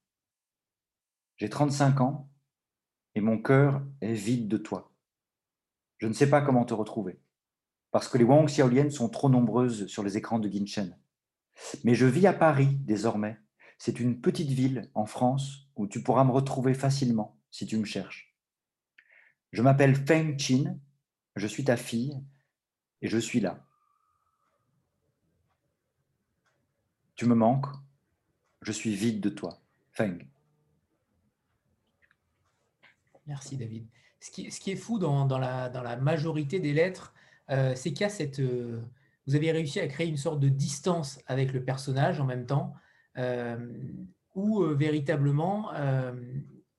[1.38, 2.28] J'ai 35 ans
[3.14, 4.92] et mon cœur est vide de toi.
[5.98, 7.18] Je ne sais pas comment te retrouver,
[7.90, 10.98] parce que les Wang Xiaolian sont trop nombreuses sur les écrans de Ginchen.
[11.84, 13.40] Mais je vis à Paris désormais
[13.78, 17.84] c'est une petite ville en France où tu pourras me retrouver facilement si tu me
[17.84, 18.34] cherches.
[19.52, 20.78] Je m'appelle Feng Chin,
[21.36, 22.20] je suis ta fille
[23.02, 23.66] et je suis là.
[27.14, 27.66] Tu me manques,
[28.62, 29.62] je suis vide de toi.
[29.92, 30.18] Feng.
[33.26, 33.86] Merci David.
[34.20, 37.14] Ce qui, est fou dans, la, majorité des lettres,
[37.50, 38.40] euh, c'est qu'il y a cette...
[38.40, 38.82] Euh,
[39.26, 42.74] vous avez réussi à créer une sorte de distance avec le personnage en même temps.
[43.18, 43.56] Euh,
[44.34, 46.12] où euh, véritablement euh,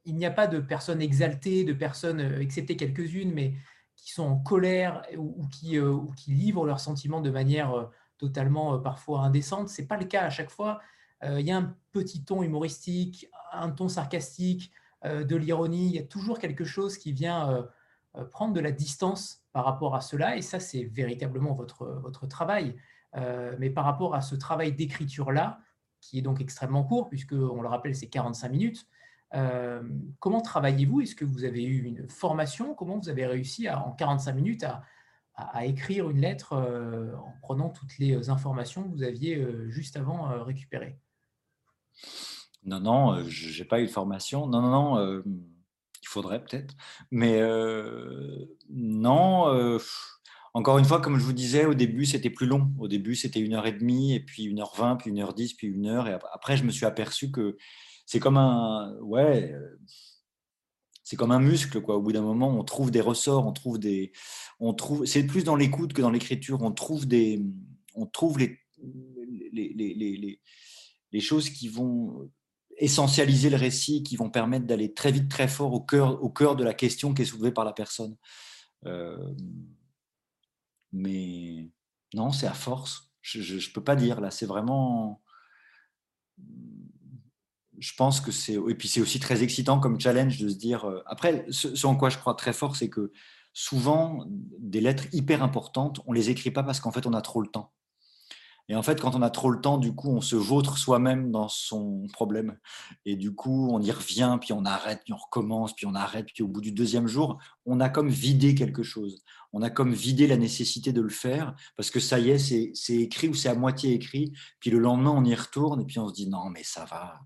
[0.05, 3.55] il n'y a pas de personnes exaltées, de personnes, excepté quelques-unes, mais
[3.95, 5.81] qui sont en colère ou, qui,
[6.27, 9.69] livrent leurs sentiments de manière totalement parfois indécente.
[9.69, 10.79] Ce n'est pas le cas à chaque fois.
[11.23, 14.71] il y a un petit ton humoristique, un ton sarcastique,
[15.03, 15.87] de l'ironie.
[15.87, 17.67] Il y a toujours quelque chose qui vient
[18.31, 20.37] prendre de la distance par rapport à cela.
[20.37, 22.77] Et ça, c'est véritablement votre, votre travail.
[23.59, 25.59] mais par rapport à ce travail d'écriture-là,
[26.01, 28.87] qui est donc extrêmement court, puisque, on le rappelle, c'est 45 minutes.
[29.33, 29.81] Euh,
[30.19, 31.01] comment travaillez-vous?
[31.01, 32.73] Est-ce que vous avez eu une formation?
[32.75, 34.83] Comment vous avez réussi à, en 45 minutes à,
[35.65, 40.43] écrire une lettre euh, en prenant toutes les informations que vous aviez euh, juste avant
[40.43, 40.97] récupérées?
[42.63, 44.47] Non, non, je n'ai pas eu de formation.
[44.47, 45.23] Non, non, non,
[46.01, 46.75] il faudrait peut-être.
[47.11, 47.39] Mais
[48.69, 49.77] non,
[50.57, 52.71] encore une fois, comme je vous disais, au début, c'était plus long.
[52.79, 55.35] Au début, c'était une heure et demie, et puis une heure vingt, puis une heure
[55.35, 56.07] dix, puis une heure.
[56.07, 57.57] Et après, je me suis aperçu que
[58.07, 58.97] c'est comme un.
[59.01, 59.53] Ouais.
[61.03, 61.97] c'est comme un muscle, quoi.
[61.97, 64.11] Au bout d'un moment, on trouve des ressorts, on trouve des,
[64.59, 65.05] on trouve.
[65.05, 66.61] C'est plus dans l'écoute que dans l'écriture.
[66.63, 67.39] On trouve des,
[67.93, 68.59] on trouve les,
[69.53, 70.41] les, les, les,
[71.11, 72.29] les choses qui vont
[72.77, 76.55] essentialiser le récit, qui vont permettre d'aller très vite, très fort au cœur, au cœur
[76.55, 78.15] de la question qui est soulevée par la personne.
[78.85, 79.33] Euh,
[80.97, 81.69] mais
[82.13, 83.11] non, c'est à force.
[83.21, 84.31] Je ne peux pas dire là.
[84.31, 85.21] C'est vraiment.
[87.77, 88.53] Je pense que c'est.
[88.53, 90.85] Et puis c'est aussi très excitant comme challenge de se dire.
[90.85, 93.11] Euh, après, ce, en quoi je crois très fort, c'est que
[93.53, 94.25] souvent,
[94.59, 97.47] des lettres hyper importantes, on les écrit pas parce qu'en fait, on a trop le
[97.47, 97.73] temps.
[98.69, 101.31] Et en fait, quand on a trop le temps, du coup, on se vautre soi-même
[101.31, 102.57] dans son problème.
[103.05, 106.27] Et du coup, on y revient, puis on arrête, puis on recommence, puis on arrête,
[106.33, 109.23] puis au bout du deuxième jour, on a comme vidé quelque chose.
[109.53, 112.39] On a comme vidé la nécessité de le faire, parce que ça y est,
[112.75, 114.33] c'est écrit ou c'est à moitié écrit.
[114.59, 117.21] Puis le lendemain, on y retourne, et puis on se dit, non, mais ça va,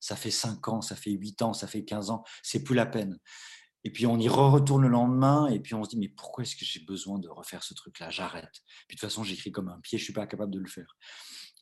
[0.00, 2.84] ça fait 5 ans, ça fait 8 ans, ça fait 15 ans, c'est plus la
[2.84, 3.18] peine.
[3.84, 6.56] Et puis on y retourne le lendemain, et puis on se dit, mais pourquoi est-ce
[6.56, 8.08] que j'ai besoin de refaire ce truc-là?
[8.10, 8.62] J'arrête.
[8.88, 10.66] Puis de toute façon, j'écris comme un pied, je ne suis pas capable de le
[10.66, 10.96] faire.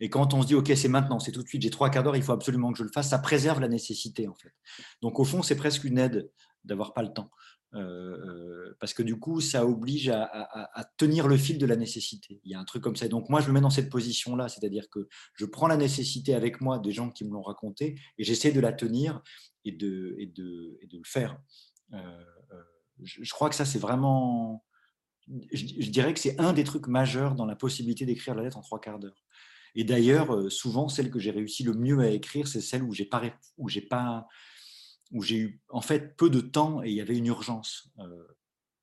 [0.01, 2.05] Et quand on se dit, OK, c'est maintenant, c'est tout de suite, j'ai trois quarts
[2.05, 4.53] d'heure, il faut absolument que je le fasse, ça préserve la nécessité, en fait.
[5.01, 6.31] Donc au fond, c'est presque une aide
[6.64, 7.31] d'avoir pas le temps.
[7.75, 12.41] Euh, euh, parce que du coup, ça oblige à, tenir le fil de la nécessité.
[12.45, 13.09] Il y a un truc comme ça.
[13.09, 16.61] donc moi, je me mets dans cette position-là, c'est-à-dire que je prends la nécessité avec
[16.61, 19.23] moi des gens qui me l'ont raconté et j'essaie de la tenir
[19.64, 20.29] et de
[20.93, 21.39] le faire.
[21.93, 21.97] Euh,
[22.53, 22.62] euh,
[23.03, 24.64] je, crois que ça, c'est vraiment.
[25.53, 28.62] Je, dirais que c'est un des trucs majeurs dans la possibilité d'écrire la lettre en
[28.62, 29.24] trois quarts d'heure.
[29.74, 32.93] Et d'ailleurs, euh, souvent, celle que j'ai réussi le mieux à écrire, c'est celle où
[32.93, 33.22] j'ai pas,
[33.57, 34.26] où j'ai pas,
[35.11, 37.90] où j'ai eu en fait peu de temps et il y avait une urgence.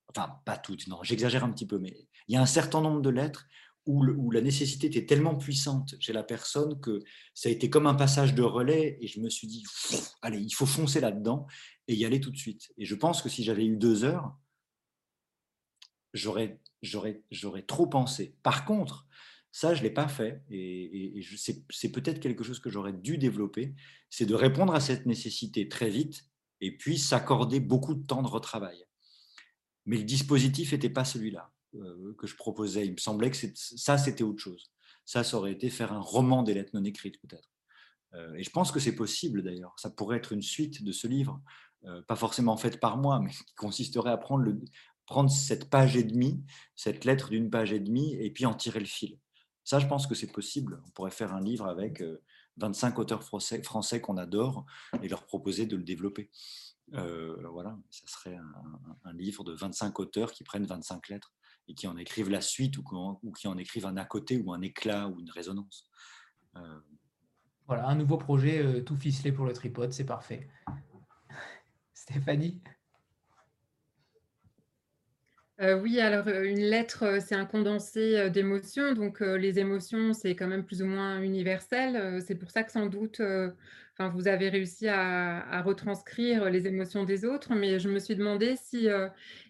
[0.10, 3.02] enfin, pas toutes, non, j'exagère un petit peu, mais il y a un certain nombre
[3.02, 3.46] de lettres
[3.90, 7.96] où, la nécessité était tellement puissante chez la personne que ça a été comme un
[7.96, 9.64] passage de relais et je me suis dit,
[10.22, 11.48] allez, il faut foncer là-dedans
[11.88, 12.72] et y aller tout de suite.
[12.78, 14.38] Et je pense que si j'avais eu deux heures,
[16.14, 18.36] j'aurais, j'aurais, trop pensé.
[18.44, 19.08] Par contre,
[19.52, 21.26] ça, je ne l'ai pas fait et, et,
[21.72, 23.74] c'est peut-être quelque chose que j'aurais dû développer,
[24.12, 26.26] c'est de répondre à cette nécessité très vite
[26.62, 28.86] et puis s'accorder beaucoup de temps de retravail.
[29.88, 31.52] Mais le dispositif n'était pas celui-là.
[31.76, 32.86] Euh, que je proposais.
[32.86, 34.72] Il me semblait que ça, c'était autre chose.
[35.06, 37.48] Ça, ça aurait été faire un roman des lettres non écrites, peut-être.
[38.16, 39.76] Euh, et je pense que c'est possible, d'ailleurs.
[39.78, 41.40] Ça pourrait être une suite de ce livre,
[41.86, 44.52] euh, pas forcément faite par moi, mais qui consisterait à prendre,
[45.30, 46.44] cette page et demie,
[46.76, 49.20] cette lettre d'une page et demie, et puis en tirer le fil.
[49.64, 50.82] Ça, je pense que c'est possible.
[50.88, 52.04] On pourrait faire un livre avec
[52.58, 53.62] 25 auteurs français,
[54.02, 54.66] qu'on adore
[55.04, 56.32] et leur proposer de le développer.
[56.92, 58.38] voilà, ça serait
[59.04, 61.34] un, livre de 25 auteurs qui prennent 25 lettres
[61.70, 62.84] et qui en écrivent la suite ou,
[63.24, 65.88] ou, qui en écrivent un à côté ou un éclat ou une résonance.
[66.58, 66.80] Euh,
[67.68, 70.50] voilà, un nouveau projet euh, tout ficelé pour le tripode, c'est parfait.
[71.94, 72.60] Stéphanie?
[75.62, 78.94] Euh, oui, alors une lettre, c'est un condensé d'émotions.
[78.94, 82.22] Donc les émotions, c'est quand même plus ou moins universel.
[82.26, 83.22] c'est pour ça que sans doute,
[84.08, 87.54] vous avez réussi à, retranscrire les émotions des autres.
[87.54, 88.88] Mais je me suis demandé si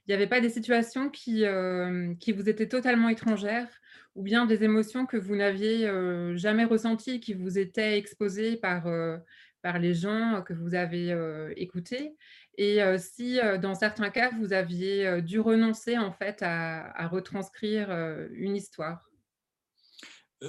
[0.09, 3.69] il n'y avait pas des situations qui, euh, qui vous étaient totalement étrangères
[4.15, 8.87] ou bien des émotions que vous n'aviez euh, jamais ressenties, qui vous étaient exposées par,
[8.87, 9.19] euh,
[9.61, 11.15] par les gens que vous avez
[11.57, 12.15] écoutés.
[12.57, 17.89] Et si dans certains cas, vous aviez dû renoncer en fait à, retranscrire
[18.31, 19.08] une histoire.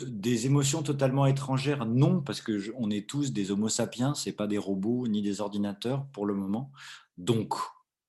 [0.06, 4.46] Des émotions totalement étrangères, non, parce que on est tous des Homo sapiens, c'est pas
[4.46, 6.70] des robots ni des ordinateurs pour le moment.
[7.18, 7.54] Donc,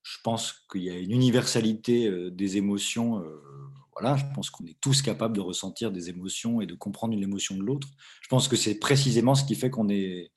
[0.03, 3.19] je pense qu'il y a une universalité euh, des émotions.
[3.19, 3.41] Euh,
[3.93, 7.23] voilà, je pense qu'on est tous capables de ressentir des émotions et de comprendre une
[7.23, 7.87] émotion de l'autre.
[8.21, 10.31] Je pense que c'est précisément ce qui fait qu'on est,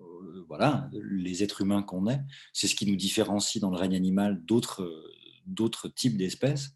[0.00, 2.20] euh, voilà, les êtres humains qu'on est.
[2.52, 4.88] C'est ce qui nous différencie dans le règne animal d'autres,
[5.46, 6.70] d'autres types d'espèces.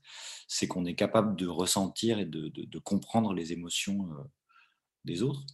[0.48, 4.08] C'est qu'on est capable de ressentir et de, comprendre les émotions
[5.04, 5.44] des autres.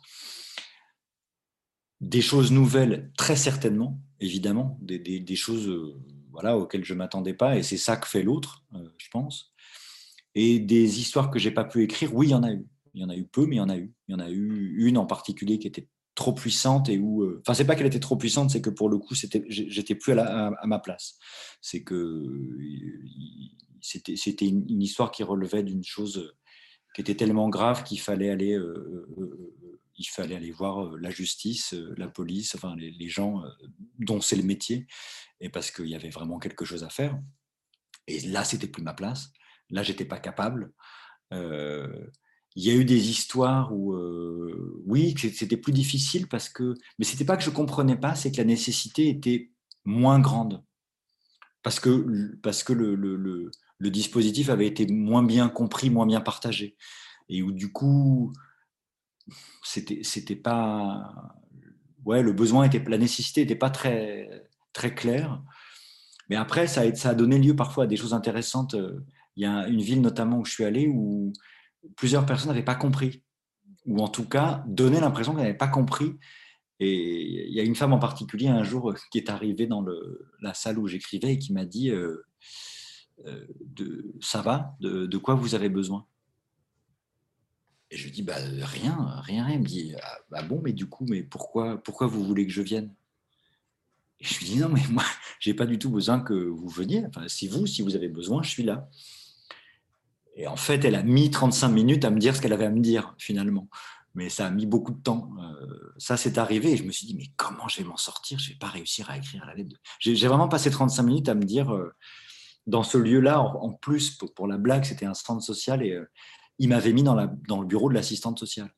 [2.01, 5.71] Des choses nouvelles, très certainement, évidemment, des, choses
[6.31, 9.55] voilà, auquel je ne m'attendais pas, et c'est ça que fait l'autre, euh, je pense.
[10.35, 12.67] Et des histoires que j'ai pas pu écrire, oui, il y en a eu.
[12.93, 13.95] Il y en a eu peu, mais il y en a eu.
[14.07, 17.41] Il y en a eu une en particulier qui était trop puissante et où, euh,
[17.43, 20.51] enfin, c'est pas qu'elle était trop puissante, c'est que pour le coup, j'étais plus à,
[20.65, 21.19] ma place.
[21.61, 22.25] C'est que
[23.81, 26.35] c'était, une, histoire qui relevait d'une chose
[26.95, 29.55] qui était tellement grave qu'il fallait aller, euh,
[29.97, 33.43] il fallait aller voir la justice, la police, enfin les, gens
[33.99, 34.87] dont c'est le métier,
[35.41, 37.21] et parce qu'il y avait vraiment quelque chose à faire.
[38.09, 39.31] Et là, c'était plus ma place.
[39.71, 40.73] Là, j'étais pas capable.
[41.33, 42.07] Euh,
[42.57, 47.05] il y a eu des histoires où, euh, oui, c'était plus difficile parce que, mais
[47.05, 49.51] c'était pas que je comprenais pas, c'est que la nécessité était
[49.85, 50.65] moins grande.
[51.63, 53.51] parce que, parce que le,
[53.91, 56.77] dispositif avait été moins bien compris, moins bien partagé.
[57.29, 58.33] Et où du coup,
[59.63, 61.35] c'était, c'était pas.
[62.05, 65.43] Ouais, le besoin était, la nécessité n'était pas très, très claire.
[66.31, 68.77] Mais après, ça a, ça a donné lieu parfois à des choses intéressantes.
[69.37, 71.33] Il y a une ville notamment où je suis allé où
[71.97, 73.23] plusieurs personnes n'avaient pas compris,
[73.87, 76.17] ou en tout cas donnaient l'impression qu'elles n'avaient pas compris.
[76.79, 79.85] Et il y a une femme en particulier un jour qui est arrivée dans
[80.41, 82.23] la salle où j'écrivais et qui m'a dit euh,
[83.27, 83.47] euh,
[84.21, 84.77] Ça va?
[84.81, 86.07] De, quoi vous avez besoin?
[87.91, 89.49] Et je lui dis bah, Rien, rien.
[89.49, 92.53] Elle me dit ah, bah Bon, mais du coup, mais pourquoi, pourquoi vous voulez que
[92.53, 92.95] je vienne?
[94.21, 95.05] Et je lui dis non, mais moi,
[95.41, 97.07] j'ai pas du tout besoin que vous veniez.
[97.07, 98.89] Enfin, si vous, si vous avez besoin, je suis là.
[100.37, 102.71] Et en fait, elle a mis 35 minutes à me dire ce qu'elle avait à
[102.71, 103.69] me dire, finalement.
[104.15, 105.31] Mais ça a mis beaucoup de temps.
[105.41, 108.39] Euh, ça, c'est arrivé et je me suis dit, mais comment je vais m'en sortir?
[108.39, 109.77] Je ne vais pas réussir à écrire la lettre.
[109.99, 111.95] J'ai vraiment passé 35 minutes à me dire, euh,
[112.67, 116.11] dans ce lieu-là, en, plus, pour, la blague, c'était un centre social et euh,
[116.59, 117.15] il m'avait mis dans,
[117.49, 118.71] dans, le bureau de l'assistante sociale.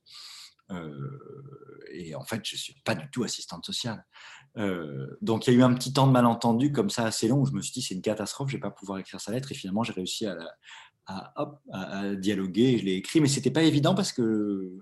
[1.93, 4.05] et en fait, je ne suis pas du tout assistante sociale.
[5.23, 7.47] donc, il y a eu un petit temps de malentendu comme ça assez long où
[7.47, 9.53] je me suis dit, c'est une catastrophe, je ne vais pas pouvoir écrire sa lettre.
[9.53, 10.51] Et finalement, j'ai réussi à, la,
[11.09, 12.79] à, dialoguer.
[12.79, 14.79] Je l'ai écrit, mais c'était pas évident parce que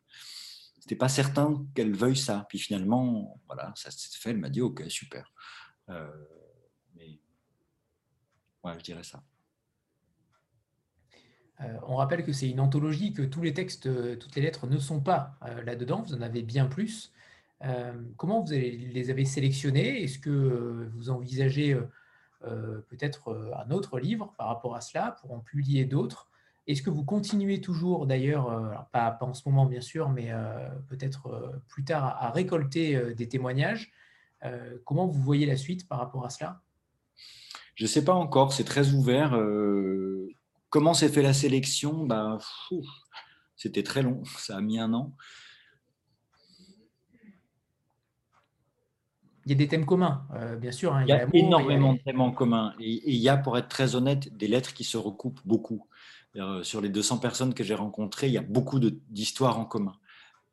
[0.81, 2.47] c'était pas certain qu'elle veuille ça.
[2.49, 4.31] Puis finalement, voilà, ça s'est fait.
[4.31, 5.33] Elle m'a dit OK, super.
[5.89, 6.11] Euh,
[6.95, 7.19] mais
[8.65, 9.23] je dirais ça.
[11.61, 14.79] Euh, on rappelle que c'est une anthologie, que tous les textes, toutes les lettres ne
[14.79, 16.03] sont pas euh, là-dedans.
[16.03, 17.13] Vous en avez bien plus.
[18.17, 20.03] comment vous les avez sélectionnés?
[20.03, 21.89] Est-ce que vous envisagez euh,
[22.89, 26.29] peut-être euh, un autre livre par rapport à cela, pour en publier d'autres.
[26.67, 30.33] Est-ce que vous continuez toujours, d'ailleurs, euh, pas, en ce moment bien sûr, mais
[30.89, 33.93] peut-être plus tard, à, récolter des témoignages
[34.85, 36.61] Comment vous voyez la suite par rapport à cela?
[37.75, 39.37] Je ne sais pas encore, c'est très ouvert.
[40.71, 42.05] comment s'est fait la sélection?
[42.05, 42.39] Bah,
[43.57, 45.15] C'était très long, ça a mis un an.
[49.47, 50.93] Il y a des thèmes communs, euh, bien sûr.
[50.93, 52.75] Hein, il y a, énormément de thèmes en commun.
[52.81, 55.87] Et, il y a, pour être très honnête, des lettres qui se recoupent beaucoup.
[56.35, 59.95] Euh, sur les 200 personnes que j'ai rencontrées, il y a beaucoup d'histoires en commun.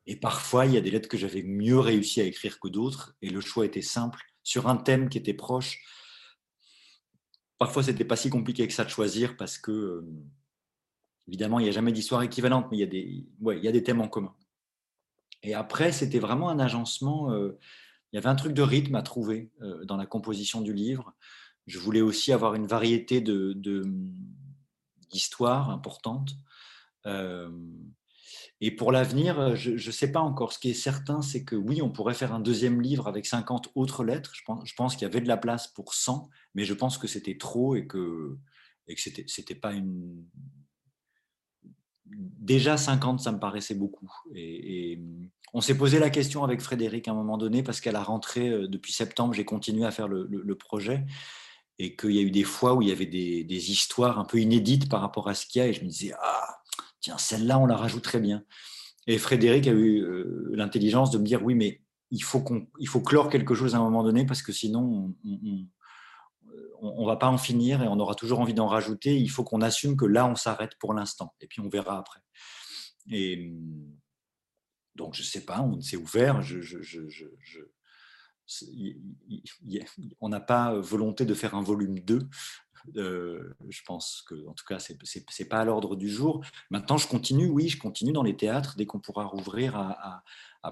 [0.06, 3.16] Et parfois, il y a des lettres que j'avais mieux réussi à écrire que d'autres.
[3.24, 4.22] Et le choix était simple.
[4.44, 5.80] Sur un thème qui était proche,
[7.58, 10.08] parfois, c'était pas si compliqué que ça de choisir parce que, euh,
[11.28, 13.68] évidemment, il n'y a jamais d'histoire équivalente, mais il y, a des, ouais, il y
[13.68, 14.36] a des thèmes en commun.
[15.42, 17.34] Et après, c'était vraiment un agencement
[18.14, 21.14] il y avait un truc de rythme à trouver euh, dans la composition du livre.
[21.66, 23.54] Je voulais aussi avoir une variété de,
[25.10, 26.36] d'histoires importantes.
[27.08, 27.50] Euh,
[28.62, 30.54] et pour l'avenir, je ne sais pas encore.
[30.54, 33.72] Ce qui est certain, c'est que oui, on pourrait faire un deuxième livre avec 50
[33.74, 34.32] autres lettres.
[34.36, 37.00] Je pense, je pense qu'il y avait de la place pour 100, mais je pense
[37.00, 38.38] que c'était trop et que,
[38.88, 40.24] et que c'était, c'était pas une.
[42.06, 44.10] Déjà 50, ça me paraissait beaucoup.
[44.34, 45.00] et
[45.54, 48.50] on s'est posé la question avec Frédéric à un moment donné, parce qu'à la rentrée,
[48.50, 51.06] euh, depuis septembre, j'ai continué à faire le, projet,
[51.78, 54.40] et qu'il y a eu des fois où il y avait des, histoires un peu
[54.40, 56.58] inédites par rapport à ce qu'il y a, et je me disais, ah,
[57.02, 58.44] tiens, celle-là, on la rajoute très bien.
[59.06, 62.88] Et Frédéric a eu euh, l'intelligence de me dire, oui, mais il faut, qu'on, il
[62.88, 65.66] faut clore quelque chose à un moment donné, parce que sinon, on
[66.84, 69.18] ne va pas en finir et on aura toujours envie d'en rajouter.
[69.18, 72.20] Il faut qu'on assume que là, on s'arrête pour l'instant, et puis on verra après.
[73.10, 73.54] Et
[74.96, 76.42] donc, je ne sais pas, on s'est ouvert.
[80.20, 82.28] on n'a pas volonté de faire un volume 2.
[82.98, 86.44] Euh, je pense que, en tout cas, ce n'est pas à l'ordre du jour.
[86.70, 90.24] Maintenant, je continue, oui, je continue dans les théâtres dès qu'on pourra rouvrir à,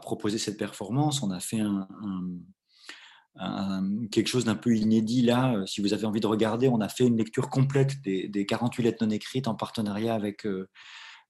[0.01, 1.21] proposer cette performance.
[1.23, 1.61] On a fait
[4.11, 5.63] quelque chose d'un peu inédit là.
[5.65, 9.05] Si vous avez envie de regarder, on a fait une lecture complète des, 48 lettres
[9.05, 10.69] non écrites en partenariat avec euh,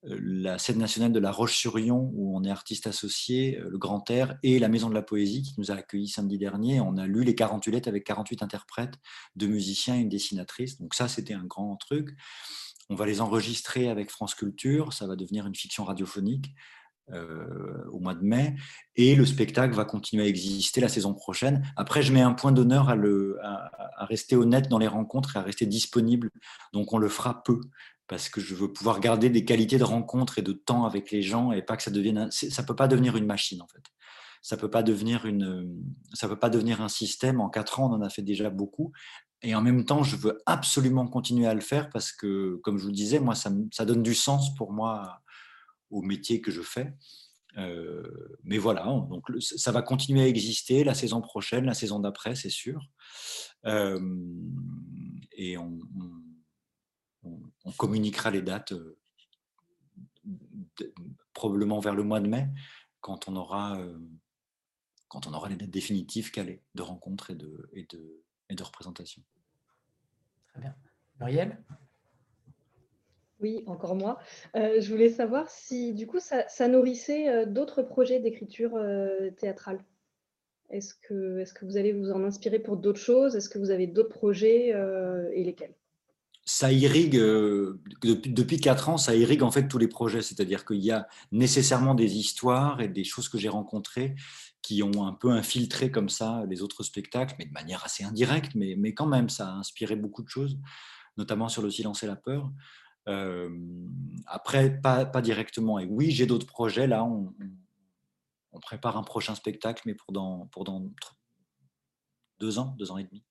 [0.06, 4.10] euh, la scène nationale de La Roche-sur-Yon, où on est artiste associé, euh, le Grand
[4.10, 6.80] Air, et la Maison de la Poésie, qui nous a accueillis samedi dernier.
[6.82, 8.96] On a lu les 48 lettres avec 48 interprètes,
[9.36, 10.80] deux musiciens et une dessinatrice.
[10.80, 12.16] Donc ça, c'était un grand truc.
[12.90, 16.54] On va les enregistrer avec France Culture, ça va devenir une fiction radiophonique.
[17.14, 18.56] Euh, au mois de mai
[18.96, 21.62] et le spectacle va continuer à exister la saison prochaine.
[21.76, 25.66] Après, je mets un point d'honneur à, rester honnête dans les rencontres et à rester
[25.66, 26.30] disponible.
[26.74, 27.60] Donc, on le fera peu
[28.08, 31.22] parce que je veux pouvoir garder des qualités de rencontre et de temps avec les
[31.22, 33.84] gens et pas que ça devienne ça peut pas devenir une machine en fait
[34.42, 35.82] ça peut pas devenir une
[36.12, 38.92] ça peut pas devenir un système en quatre ans on en a fait déjà beaucoup
[39.42, 42.84] et en même temps je veux absolument continuer à le faire parce que comme je
[42.84, 45.22] vous disais moi ça donne du sens pour moi
[45.92, 46.94] au métier que je fais
[48.44, 52.50] mais voilà, donc ça va continuer à exister la saison prochaine, la saison d'après, c'est
[52.50, 52.90] sûr.
[53.66, 55.80] et on,
[57.78, 58.74] communiquera les dates
[61.34, 62.48] probablement vers le mois de mai,
[63.00, 63.80] quand on aura,
[65.08, 68.64] quand on aura les dates définitives calées de rencontres et de, et de, et de
[68.64, 69.24] représentation.
[70.48, 70.76] Très bien.
[71.20, 71.64] Muriel?
[73.42, 74.20] Oui, encore moi.
[74.56, 78.80] je voulais savoir si du coup ça, nourrissait d'autres projets d'écriture
[79.38, 79.80] théâtrale.
[80.70, 83.36] Est-ce que, est que vous allez vous en inspirer pour d'autres choses?
[83.36, 84.70] Est-ce que vous avez d'autres projets
[85.34, 85.74] et lesquels?
[86.44, 87.18] Ça irrigue,
[88.02, 90.22] depuis, depuis quatre ans, ça irrigue en fait tous les projets.
[90.22, 94.16] C'est-à-dire qu'il y a nécessairement des histoires et des choses que j'ai rencontrées
[94.62, 98.56] qui ont un peu infiltré comme ça les autres spectacles, mais de manière assez indirecte,
[98.56, 100.58] mais, mais quand même, ça a inspiré beaucoup de choses,
[101.18, 102.52] notamment sur le silence et la peur.
[104.26, 105.80] Après, pas, directement.
[105.80, 106.88] Et oui, j'ai d'autres projets.
[106.88, 107.34] Là, on,
[108.52, 110.90] on, prépare un prochain spectacle, mais pour dans, pour dans
[112.40, 113.24] deux ans, deux ans et demi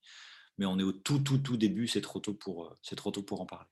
[0.61, 3.09] mais on est au tout, tout, tout début, c'est trop tôt pour, euh, c'est trop
[3.09, 3.67] tôt pour en parler.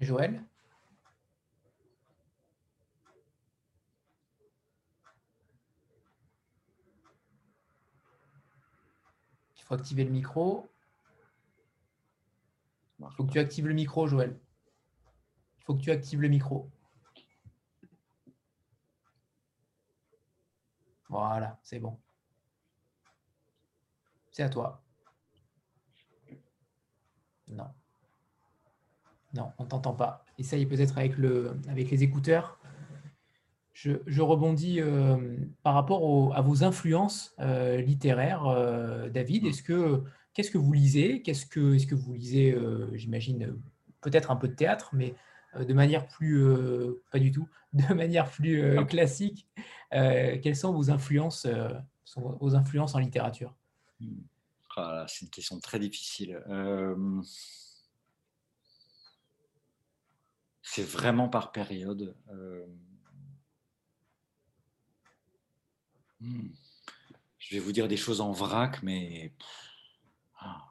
[0.00, 0.42] Joël?
[9.58, 10.66] Il faut activer le micro.
[13.00, 14.38] Il faut que tu actives le micro, Joël.
[15.58, 16.70] Il faut que tu actives le micro.
[21.08, 21.98] Voilà, c'est bon.
[24.30, 24.82] C'est à toi.
[27.48, 27.68] Non.
[29.34, 30.24] Non, on ne t'entend pas.
[30.38, 32.58] Essaye peut-être avec, le, avec les écouteurs.
[33.72, 39.46] Je, rebondis euh, par rapport à vos influences euh, littéraires, euh, David.
[39.46, 40.02] Est-ce que
[40.38, 41.20] qu'est-ce que vous lisez?
[41.20, 42.56] Qu'est-ce que est-ce que vous lisez
[42.92, 43.60] J'imagine
[44.00, 45.16] peut-être un peu de théâtre, mais
[45.58, 46.46] de manière plus
[47.10, 49.48] pas du tout, de manière plus classique.
[49.90, 51.48] quelles sont vos influences,
[52.04, 53.52] sont vos influences en littérature?
[54.76, 56.40] Ah, c'est une question très difficile.
[60.62, 62.14] c'est vraiment par période.
[66.20, 66.46] Hmm.
[67.38, 69.67] Je vais vous dire des choses en vrac, mais ah,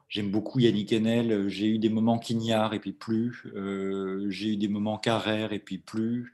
[0.08, 1.48] j'aime beaucoup Yannick Enel.
[1.48, 3.44] J'ai eu des moments quignards et puis plus.
[4.28, 6.32] j'ai eu des moments carrères et puis plus.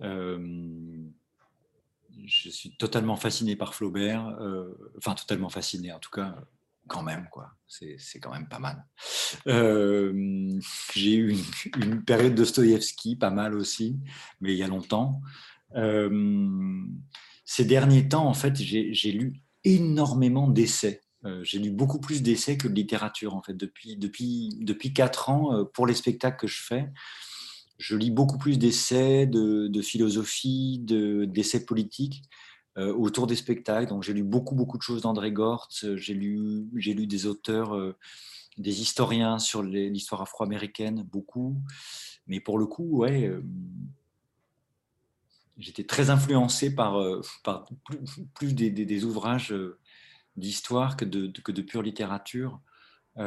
[0.00, 1.08] je
[2.26, 4.38] suis totalement fasciné par Flaubert.
[4.98, 6.36] enfin, totalement fasciné, en tout cas
[6.86, 7.50] quand même, quoi.
[7.66, 8.84] C'est quand même pas mal.
[9.46, 10.60] Euh,
[10.92, 11.36] j'ai eu
[11.76, 13.98] une, période de Stoïevski, pas mal aussi,
[14.40, 15.22] mais il y a longtemps.
[15.76, 16.84] Euh,
[17.44, 21.01] ces derniers temps, en fait, j'ai lu énormément d'essais.
[21.24, 25.30] Euh, j'ai lu beaucoup plus d'essais que de littérature, en fait, depuis, depuis, depuis quatre
[25.30, 26.90] ans, pour les spectacles que je fais.
[27.78, 32.22] Je lis beaucoup plus d'essais, de, de philosophie, d'essais politiques
[32.78, 33.90] euh, autour des spectacles.
[33.90, 37.26] Donc j'ai lu beaucoup beaucoup de choses d'André Gortz, euh, j'ai lu j'ai lu des
[37.26, 37.94] auteurs, euh,
[38.56, 41.60] des historiens sur l'histoire afro-américaine, beaucoup.
[42.26, 43.30] Mais pour le coup, ouais,
[45.58, 46.96] j'étais très influencé par,
[47.44, 47.68] par
[48.34, 49.54] plus, des, des, ouvrages
[50.36, 52.60] d'histoire que de, que de pure littérature.
[53.16, 53.24] je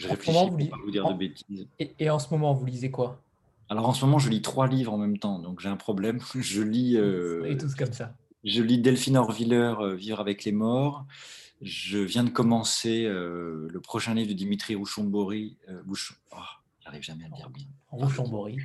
[0.00, 1.68] réfléchis pour pas vous dire de bêtises.
[1.78, 3.22] et en ce moment, vous lisez quoi?
[3.68, 6.20] Alors en ce moment, je lis trois livres en même temps, donc j'ai un problème.
[6.34, 6.96] Je lis.
[6.96, 8.14] Euh, tous comme ça.
[8.44, 11.04] Je lis Delphine Orviller, euh, Vivre avec les morts.
[11.62, 15.56] Je viens de commencer euh, le prochain livre de Dimitri Rouchambori.
[15.68, 16.36] Euh, oh,
[16.80, 17.66] J'arrive jamais à le dire bien.
[17.90, 18.58] Rouchambori.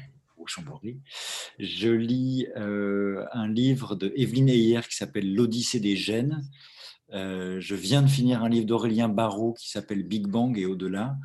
[1.60, 6.42] Je lis un livre de Evelyne Heyer qui s'appelle L'Odyssée des gènes.
[7.12, 11.18] je viens de finir un livre d'Aurélien Barrault qui s'appelle Big Bang et au-delà.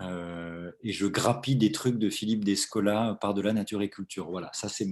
[0.00, 4.30] Et je grappille des trucs de Philippe Descola par de la nature et culture.
[4.30, 4.86] Voilà, ça c'est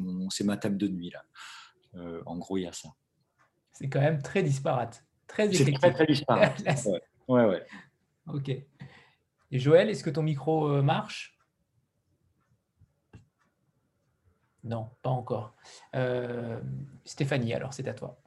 [0.44, 1.24] ma table de nuit là.
[2.26, 2.88] En gros, il y a ça.
[3.72, 6.62] C'est quand même très disparate, très C'est très très disparate.
[7.28, 7.44] ouais.
[7.46, 7.62] ouais,
[8.26, 8.48] Ok.
[8.48, 11.36] Et Joël, est-ce que ton micro marche
[14.64, 15.54] Non, pas encore.
[17.04, 18.22] Stéphanie, alors c'est à toi.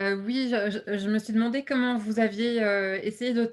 [0.00, 3.50] Euh, oui, je, me suis demandé comment vous aviez euh, essayé de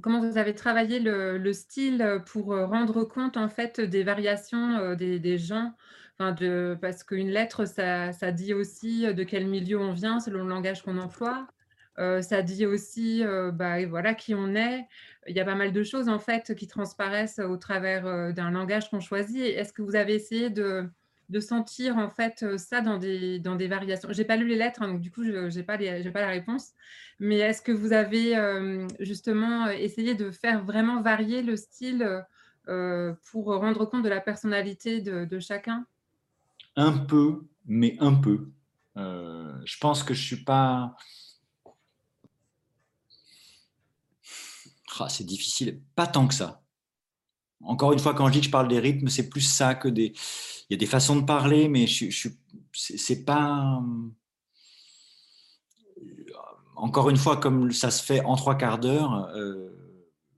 [0.00, 5.38] comment vous avez travaillé le, style pour euh, rendre compte en fait des variations des,
[5.38, 5.74] gens.
[6.18, 10.98] parce qu'une lettre, ça, dit aussi de quel milieu on vient selon le langage qu'on
[10.98, 11.48] emploie.
[11.96, 13.22] Ça dit aussi
[13.52, 14.86] bah, voilà, qui on est.
[15.28, 18.90] Il y a pas mal de choses en fait qui transparaissent au travers d'un langage
[18.90, 19.42] qu'on choisit.
[19.42, 20.88] Est-ce que vous avez essayé de,
[21.28, 24.08] de sentir en fait ça dans des, dans des variations?
[24.12, 26.72] J'ai pas lu les lettres, hein, donc du coup, je n'ai pas, pas la réponse.
[27.20, 28.36] Mais est-ce que vous avez
[28.98, 32.24] justement essayé de faire vraiment varier le style
[32.66, 35.86] pour rendre compte de la personnalité de, chacun?
[36.74, 38.48] Un peu, mais un peu.
[38.96, 40.96] je pense que je suis pas...
[45.08, 46.62] c'est difficile, pas tant que ça.
[47.64, 49.88] Encore une fois, quand je dis que je parle des rythmes, c'est plus ça que
[49.88, 50.12] des.
[50.68, 52.28] Il y a des façons de parler, mais je, je
[52.72, 53.80] c'est pas.
[56.76, 59.70] Encore une fois, comme ça se fait en trois quarts d'heure, euh,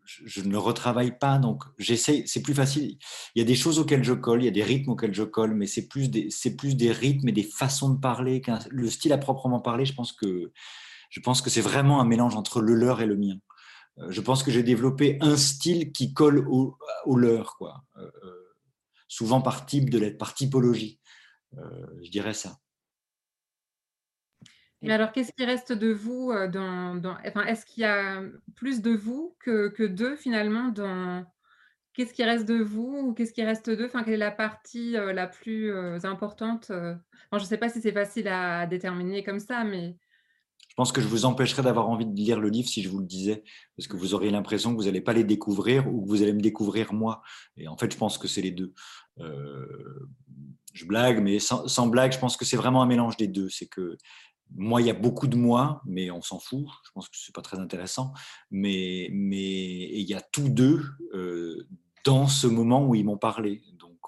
[0.05, 2.25] je, ne le retravaille pas, donc j'essaie.
[2.27, 2.99] C'est plus facile.
[3.35, 5.23] Il y a des choses auxquelles je colle, il y a des rythmes auxquels je
[5.23, 8.43] colle, mais c'est plus des, c'est plus des rythmes et des façons de parler.
[8.71, 10.53] Le style à proprement parler, je pense que
[11.09, 13.37] je pense que c'est vraiment un mélange entre le leur et le mien.
[13.99, 16.76] Euh, je pense que j'ai développé un style qui colle au,
[17.16, 17.84] leur, quoi.
[17.97, 18.55] Euh, euh,
[19.09, 21.01] souvent par type de lettre, par typologie.
[21.53, 22.59] je dirais ça.
[24.82, 28.22] Mais alors, qu'est-ce qui reste de vous dans, enfin, Est-ce qu'il y a
[28.55, 31.24] plus de vous que, que d'eux finalement dans
[31.95, 33.86] Qu'est-ce qui reste de vous ou qu'est-ce qui reste d'eux?
[33.86, 35.72] Enfin, Quelle est la partie la plus
[36.05, 39.97] importante Je ne sais pas si c'est facile à déterminer comme ça, mais
[40.75, 42.99] je pense que je vous empêcherais d'avoir envie de lire le livre si je vous
[42.99, 43.45] le disais,
[43.77, 46.33] parce que vous auriez l'impression que vous n'allez pas les découvrir ou que vous allez
[46.33, 47.22] me découvrir moi.
[47.57, 48.75] Et en fait, je pense que c'est les deux.
[49.20, 50.09] Euh,
[50.72, 53.49] je blague, mais sans, blague, je pense que c'est vraiment un mélange des deux.
[53.51, 53.97] C'est que
[54.53, 56.66] moi, il y a beaucoup de moi, mais on s'en fout.
[56.85, 58.12] Je pense que ce n'est pas très intéressant.
[58.51, 61.68] Mais, mais il y a tous deux euh,
[62.05, 63.62] dans ce moment où ils m'ont parlé.
[63.75, 64.01] Donc,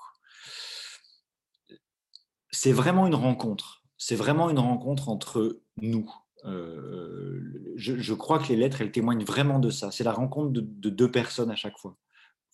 [2.51, 3.85] c'est vraiment une rencontre.
[3.99, 6.13] C'est vraiment une rencontre entre nous.
[6.47, 9.91] Euh, je, crois que les lettres, elles témoignent vraiment de ça.
[9.91, 11.97] C'est la rencontre de, deux personnes à chaque fois.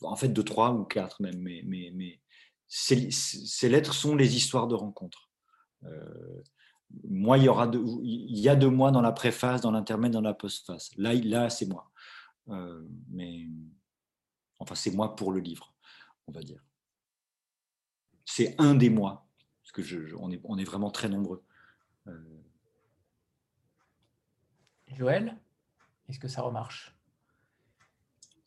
[0.03, 1.38] En fait, de trois ou quatre même.
[1.38, 2.20] Mais, mais,
[2.66, 5.30] ces, lettres sont les histoires de rencontres.
[5.84, 6.43] Euh,
[7.05, 10.20] moi, il y, aura il y a de moi dans la préface, dans l'intermède, dans
[10.20, 10.90] la postface.
[10.97, 11.90] Là, là c'est moi.
[12.49, 13.47] Euh, mais
[14.59, 15.74] enfin, c'est moi pour le livre,
[16.26, 16.64] on va dire.
[18.24, 19.28] C'est un des mois,
[19.62, 21.45] parce que on, est, on, est, vraiment très nombreux.
[24.95, 25.36] Joël,
[26.09, 26.95] est-ce que ça remarche?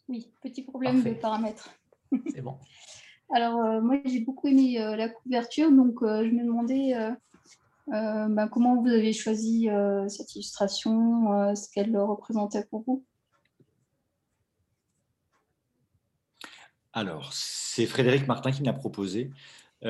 [0.08, 1.70] Oui, petit problème de paramètres.
[2.34, 2.60] C'est bon.
[3.34, 6.94] Alors, euh, moi, j'ai beaucoup aimé euh, la couverture, donc euh, je me demandais
[7.88, 9.68] bah, comment vous avez choisi
[10.08, 13.06] cette illustration, ce qu'elle représentait pour vous?
[16.94, 19.32] Alors, c'est Frédéric Martin qui me l'a proposé.
[19.84, 19.88] et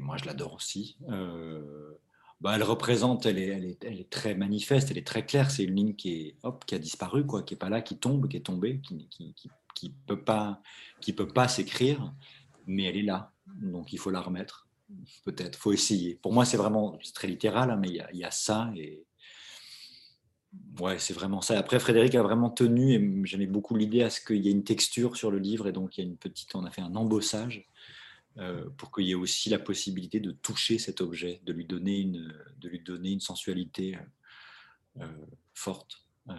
[0.00, 0.96] moi, je l'adore aussi.
[2.42, 5.52] Bah, elle représente, elle est, très manifeste, elle est très claire.
[5.52, 7.98] C'est une ligne qui, est, hop, qui a disparu, quoi, qui n'est pas là, qui
[7.98, 10.60] tombe, qui est tombée, qui ne peut pas,
[11.00, 12.12] qui peut pas s'écrire,
[12.66, 13.30] mais elle est là.
[13.46, 14.66] Donc il faut la remettre,
[15.24, 16.16] peut-être, faut essayer.
[16.16, 18.72] Pour moi, c'est vraiment très littéral, hein, mais il y, a, ça.
[18.76, 19.04] Et...
[20.98, 21.56] C'est vraiment ça.
[21.56, 24.64] Après, Frédéric a vraiment tenu, et j'aimais beaucoup l'idée à ce qu'il y ait une
[24.64, 26.96] texture sur le livre, et donc il y a une petite, on a fait un
[26.96, 27.68] embossage
[28.38, 31.98] euh, pour qu'il y ait aussi la possibilité de toucher cet objet, de lui donner
[31.98, 33.98] une, de lui donner une sensualité
[35.00, 35.06] euh,
[35.54, 36.04] forte.
[36.30, 36.34] Euh.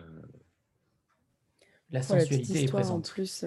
[1.92, 3.08] La sensualité est présente.
[3.08, 3.46] En plus,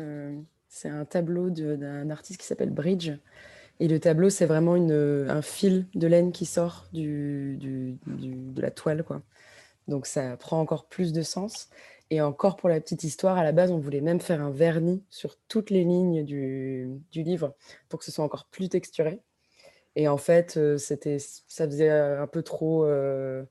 [0.68, 3.10] c'est un tableau d'un artiste qui s'appelle Bridge.
[3.80, 8.62] Et le tableau, c'est vraiment une, un fil de laine qui sort du, du, de
[8.62, 9.02] la toile.
[9.02, 9.22] Quoi.
[9.88, 11.68] Donc ça prend encore plus de sens.
[12.10, 15.02] Et encore pour la petite histoire, à la base, on voulait même faire un vernis
[15.10, 17.54] sur toutes les lignes du, livre
[17.88, 19.20] pour que ce soit encore plus texturé.
[19.96, 23.42] Et en fait, euh, c'était, ça faisait euh, un peu trop, euh,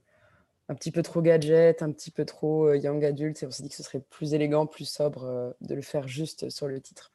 [0.69, 3.43] un petit peu trop gadget, un petit peu trop young adult.
[3.43, 6.49] Et on s'est dit que ce serait plus élégant, plus sobre de le faire juste
[6.49, 7.11] sur le titre.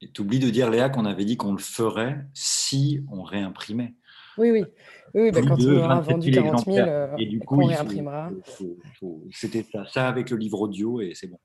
[0.00, 3.94] Et tu oublies de dire, Léa, qu'on avait dit qu'on le ferait si on réimprimait.
[4.38, 4.64] Oui, oui.
[5.14, 8.30] oui bah, quand on aura vendu 40 000, euh, et du coup, on réimprimera.
[9.30, 9.84] C'était ça.
[9.86, 11.38] ça avec le livre audio et c'est bon.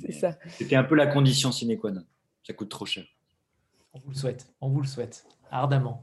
[0.00, 0.38] C'est ça.
[0.48, 2.04] C'était un peu la condition sine qua non.
[2.42, 3.04] Ça coûte trop cher.
[3.92, 4.52] On vous le souhaite.
[4.60, 6.02] On vous le souhaite ardemment.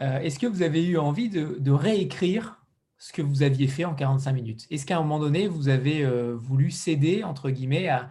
[0.00, 2.64] Euh, est-ce que vous avez eu envie de, réécrire
[2.98, 4.66] ce que vous aviez fait en 45 minutes?
[4.70, 8.10] Est-ce qu'à un moment donné, vous avez euh, voulu céder, entre guillemets, à,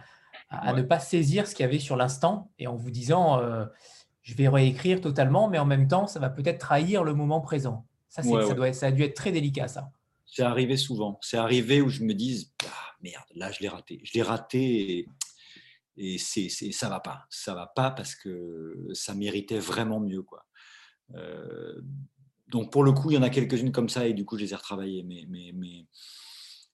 [0.50, 3.40] à ne pas saisir ce qu'il y avait sur l'instant et en vous disant
[4.22, 7.86] je vais réécrire totalement, mais en même temps, ça va peut-être trahir le moment présent.
[8.08, 9.90] Ça, ça, Doit ça a dû être très délicat, ça.
[10.26, 11.18] C'est arrivé souvent.
[11.22, 14.00] C'est arrivé où je me dis, ah, merde, là, je l'ai raté.
[14.04, 15.08] Je l'ai raté et,
[15.96, 17.26] et c'est, ça va pas.
[17.30, 20.22] Ça va pas parce que ça méritait vraiment mieux.
[20.22, 20.44] Quoi.
[21.14, 21.80] Euh,
[22.48, 24.44] donc, pour le coup, il y en a quelques-unes comme ça et du coup, je
[24.44, 25.02] les ai retravaillées.
[25.02, 25.86] Mais, mais, mais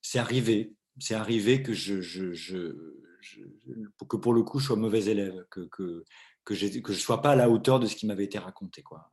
[0.02, 0.74] c'est arrivé.
[0.98, 2.74] C'est arrivé que je, je, je,
[4.08, 6.04] que pour le coup, je sois mauvais élève, que, que,
[6.48, 8.82] que, je ne sois pas à la hauteur de ce qui m'avait été raconté.
[8.82, 9.10] Quoi.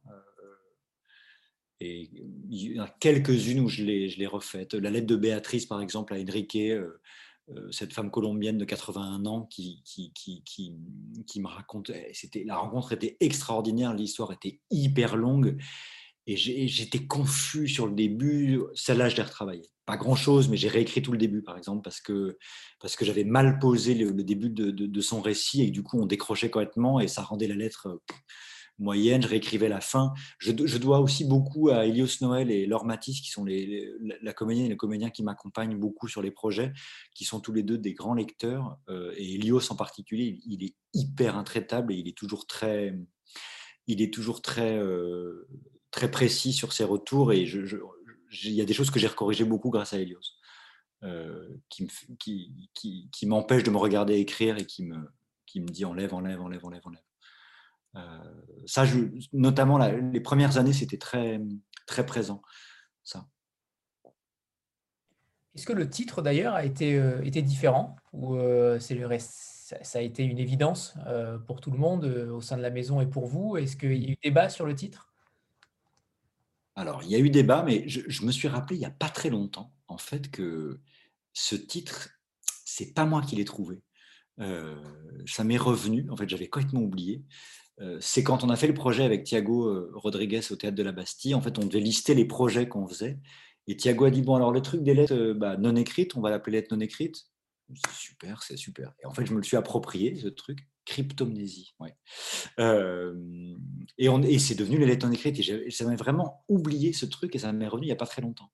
[1.81, 2.09] Et
[2.49, 4.73] il y en a quelques-unes où je l'ai refaite.
[4.73, 6.57] La lettre de Béatrice, par exemple, à Enrique,
[7.71, 11.91] cette femme colombienne de 81 ans qui, qui, qui, qui me raconte,
[12.45, 15.61] la rencontre était extraordinaire, l'histoire était hyper longue.
[16.27, 18.59] Et j'étais confus sur le début.
[18.73, 19.69] Celle-là, je l'ai retravaillée.
[19.85, 22.37] Pas grand-chose, mais j'ai réécrit tout le début, par exemple, parce que,
[22.79, 26.07] parce que j'avais mal posé le, début de, de, son récit et du coup, on
[26.07, 28.01] décrochait complètement et ça rendait la lettre
[28.79, 29.21] moyenne.
[29.21, 30.13] Je réécrivais la fin.
[30.39, 33.91] Je, dois aussi beaucoup à Elios Noël et Laure Matisse, qui sont les,
[34.21, 36.73] la comédienne et les comédiens qui m'accompagnent beaucoup sur les projets,
[37.13, 38.77] qui sont tous les deux des grands lecteurs.
[38.89, 42.95] Euh, et Elios en particulier, il, est hyper intraitable et il est toujours très.
[43.87, 44.77] Il est toujours très.
[44.77, 45.47] Euh,
[45.95, 49.69] très précis sur ses retours et il y a des choses que j'ai recorrigées beaucoup
[49.69, 50.19] grâce à Helios,
[51.03, 54.97] euh, qui, m'empêche de me regarder écrire et qui me,
[55.45, 57.01] qui dit enlève, enlève, enlève, enlève, enlève.
[57.95, 58.83] Euh, ça,
[59.31, 61.39] notamment les premières années, c'était très,
[62.05, 62.41] présent.
[65.55, 68.37] Est-ce que le titre d'ailleurs a été, euh, différent ou
[68.79, 70.97] ça a été une évidence
[71.47, 73.55] pour tout le monde au sein de la maison et pour vous?
[73.55, 75.14] Est-ce qu'il y a eu débat sur le titre?
[76.75, 79.09] Alors, il y a eu débat, mais je, me suis rappelé il n'y a pas
[79.09, 80.81] très longtemps, en fait, que
[81.33, 82.09] ce titre,
[82.65, 83.81] c'est pas moi qui l'ai trouvé.
[84.41, 84.75] Euh,
[85.25, 87.23] ça m'est revenu, en fait, j'avais complètement oublié.
[87.79, 90.83] Euh, c'est quand on a fait le projet avec Thiago euh, Rodriguez au Théâtre de
[90.83, 93.19] la Bastille, en fait, on devait lister les projets qu'on faisait.
[93.67, 96.29] Et Thiago a dit, bon, alors le truc des lettres bah, non écrites, on va
[96.29, 97.25] l'appeler lettres non écrites.
[97.93, 98.93] Super, c'est super.
[99.01, 100.67] Et en fait, je me le suis approprié, ce truc.
[100.85, 101.95] Cryptomnésie, ouais.
[103.97, 105.39] et, on, et c'est devenu les lettres non écrites.
[105.39, 108.21] Et j'avais vraiment oublié ce truc et ça m'est revenu il n'y a pas très
[108.21, 108.51] longtemps.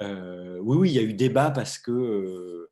[0.00, 2.68] oui, oui, il y a eu débat parce que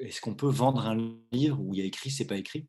[0.00, 2.68] est-ce qu'on peut vendre un livre où il y a écrit, c'est pas écrit?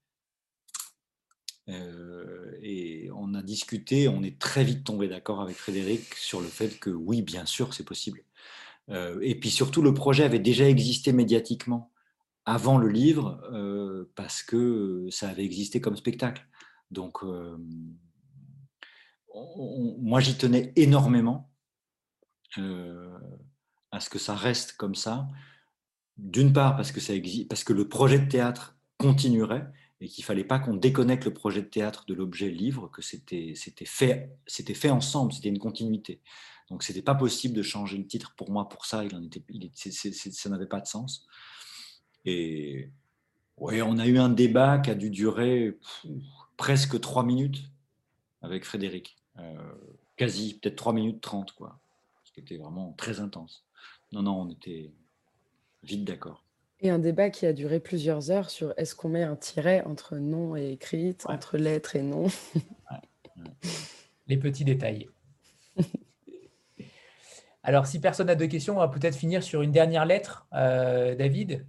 [1.67, 6.79] Et on a discuté, on est très vite tombé d'accord avec Frédéric sur le fait
[6.79, 8.23] que oui, bien sûr, c'est possible.
[8.89, 11.91] et puis surtout, le projet avait déjà existé médiatiquement
[12.45, 16.45] avant le livre euh, parce que ça avait existé comme spectacle.
[16.89, 17.57] Donc, euh,
[19.99, 21.51] moi, j'y tenais énormément
[22.57, 23.17] euh,
[23.91, 25.27] à ce que ça reste comme ça.
[26.17, 31.25] D'une part, parce que, le projet de théâtre continuerait et qu'il fallait pas qu'on déconnecte
[31.25, 33.55] le projet de théâtre de l'objet livre, que c'était
[33.85, 36.21] fait, ensemble, c'était une continuité.
[36.69, 39.05] Donc, c'était pas possible de changer le titre pour moi pour ça.
[39.05, 39.43] Il en était,
[39.75, 41.27] ça n'avait pas de sens.
[42.25, 42.89] Et
[43.57, 45.77] ouais, on a eu un débat qui a dû durer
[46.57, 47.71] presque trois minutes
[48.41, 49.17] avec Frédéric.
[49.39, 49.55] Euh,
[50.17, 51.79] quasi, peut-être trois minutes trente, quoi.
[52.23, 53.65] Ce qui était vraiment très intense.
[54.11, 54.91] Non, non, on était
[55.83, 56.43] vite d'accord.
[56.79, 60.17] Et un débat qui a duré plusieurs heures sur est-ce qu'on met un tiret entre
[60.17, 62.27] nom et écrite, entre lettres et nom.
[64.27, 65.09] Les petits détails.
[67.63, 70.47] Alors, si personne n'a de questions, on va peut-être finir sur une dernière lettre.
[70.53, 71.63] Euh, David euh,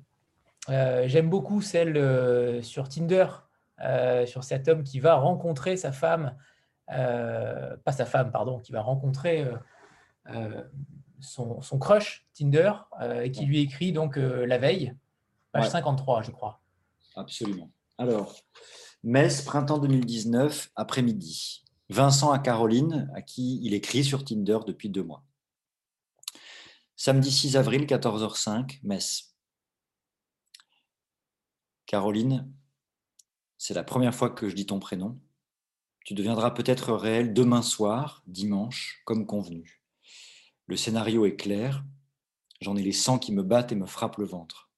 [0.69, 3.27] j'aime beaucoup celle euh, sur Tinder,
[3.81, 6.37] euh, sur cet homme qui va rencontrer sa femme,
[6.89, 9.47] pas sa femme, pardon, qui va rencontrer
[11.21, 12.73] son, son, crush Tinder
[13.23, 14.95] et qui lui écrit donc la veille,
[15.53, 16.61] page 53, je crois.
[17.17, 17.71] Absolument.
[17.97, 18.35] Alors,
[19.05, 21.65] Metz, printemps 2019, après-midi.
[21.89, 25.25] Vincent à Caroline, à qui il écrit sur Tinder depuis deux mois.
[26.97, 29.32] Samedi 6 avril, 14h05, Metz.
[31.93, 32.51] Caroline,
[33.59, 35.21] c'est la première fois que je dis ton prénom.
[36.07, 39.83] Tu deviendras peut-être réel demain soir, dimanche, comme convenu.
[40.69, 41.85] Le scénario est clair.
[42.63, 44.71] J'en ai les sangs qui me battent et me frappent le ventre.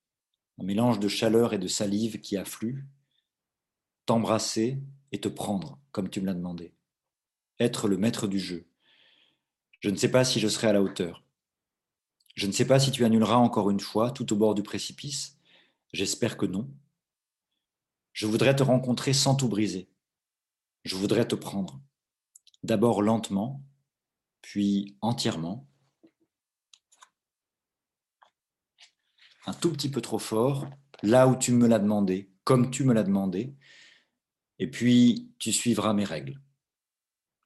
[0.58, 2.84] Un mélange de chaleur et de salive qui afflue.
[4.06, 4.82] T'embrasser
[5.12, 6.74] et te prendre, comme tu me l'as demandé.
[7.60, 8.66] Être le maître du jeu.
[9.78, 11.22] Je ne sais pas si je serai à la hauteur.
[12.34, 15.38] Je ne sais pas si tu annuleras encore une fois, tout au bord du précipice.
[15.92, 16.68] J'espère que non.
[18.14, 19.90] Je voudrais te rencontrer sans tout briser.
[20.84, 21.82] Je voudrais te prendre.
[22.62, 23.64] D'abord lentement,
[24.40, 25.68] puis entièrement.
[29.46, 30.70] Un tout petit peu trop fort,
[31.02, 33.56] là où tu me l'as demandé, comme tu me l'as demandé.
[34.60, 36.40] Et puis, tu suivras mes règles.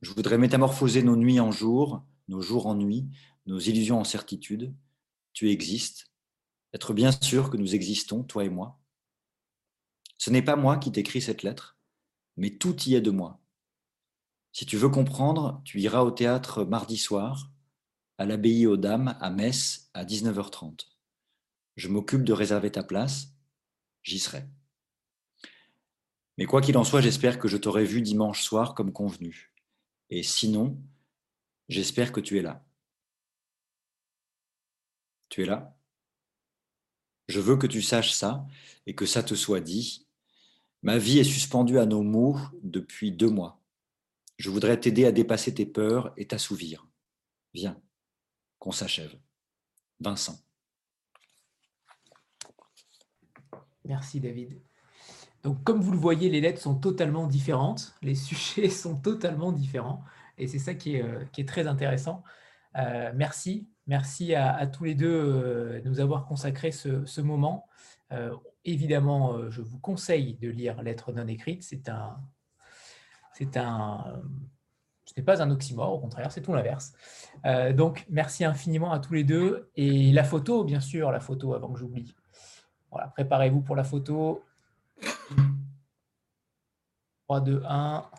[0.03, 3.09] Je voudrais métamorphoser nos nuits en jours, nos jours en nuits,
[3.47, 4.74] nos illusions en certitude.
[5.32, 6.12] Tu existes.
[6.74, 8.77] Être bien sûr que nous existons, toi et moi.
[10.19, 11.78] Ce n'est pas moi qui t'écris cette lettre,
[12.36, 13.40] mais tout y est de moi.
[14.53, 17.51] Si tu veux comprendre, tu iras au théâtre mardi soir,
[18.19, 20.89] à l'abbaye aux Dames, à Metz, à 19h30.
[21.77, 23.28] Je m'occupe de réserver ta place,
[24.03, 24.45] j'y serai.
[26.36, 29.53] Mais quoi qu'il en soit, j'espère que je t'aurai vu dimanche soir comme convenu.
[30.11, 30.81] Et sinon,
[31.69, 32.65] j'espère que tu es là.
[35.28, 35.77] Tu es là?
[37.28, 38.47] Je veux que tu saches ça
[38.86, 40.07] et que ça te soit dit.
[40.82, 43.60] Ma vie est suspendue à nos mots depuis deux mois.
[44.38, 46.86] Je voudrais t'aider à dépasser tes peurs et t'assouvir.
[47.55, 47.80] Viens,
[48.59, 49.18] qu'on s'achève.
[50.00, 50.38] Vincent.
[53.84, 54.60] Merci David.
[55.42, 60.05] Donc comme vous le voyez, les lettres sont totalement différentes, les sujets sont totalement différents,
[60.36, 62.22] et c'est ça qui est, euh, très intéressant.
[62.76, 67.66] Euh, merci, merci à, tous les deux euh, de nous avoir consacré ce, moment.
[68.73, 72.20] Évidemment, je vous conseille de lire Lettres non écrites, c'est un...
[73.35, 74.23] C'est un
[75.05, 76.93] ce n'est pas un oxymore, au contraire, c'est tout l'inverse.
[77.74, 79.70] donc, merci infiniment à tous les deux.
[79.74, 82.15] Et la photo, bien sûr, la photo, avant que j'oublie.
[82.90, 84.45] Voilà, préparez-vous pour la photo.
[87.28, 88.11] 3, 2, 1.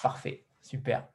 [0.00, 1.08] Parfait, super.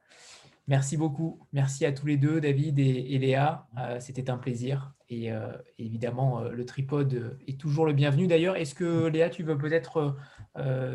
[0.66, 1.46] Merci beaucoup.
[1.52, 3.66] Merci à tous les deux, David et, Léa.
[3.78, 4.92] Euh, c'était un plaisir.
[5.12, 5.46] Et euh,
[5.78, 8.26] évidemment, euh, le tripode est toujours le bienvenu.
[8.26, 10.16] D'ailleurs, est-ce que Léa, tu veux peut-être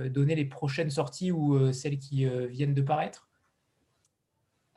[0.10, 3.30] donner les prochaines sorties ou celles qui viennent de paraître?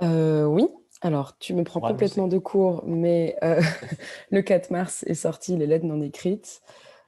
[0.03, 0.67] Oui.
[1.03, 3.37] Alors, tu me prends complètement de court, mais
[4.31, 6.61] le 4 mars est sorti Les lettres non écrites.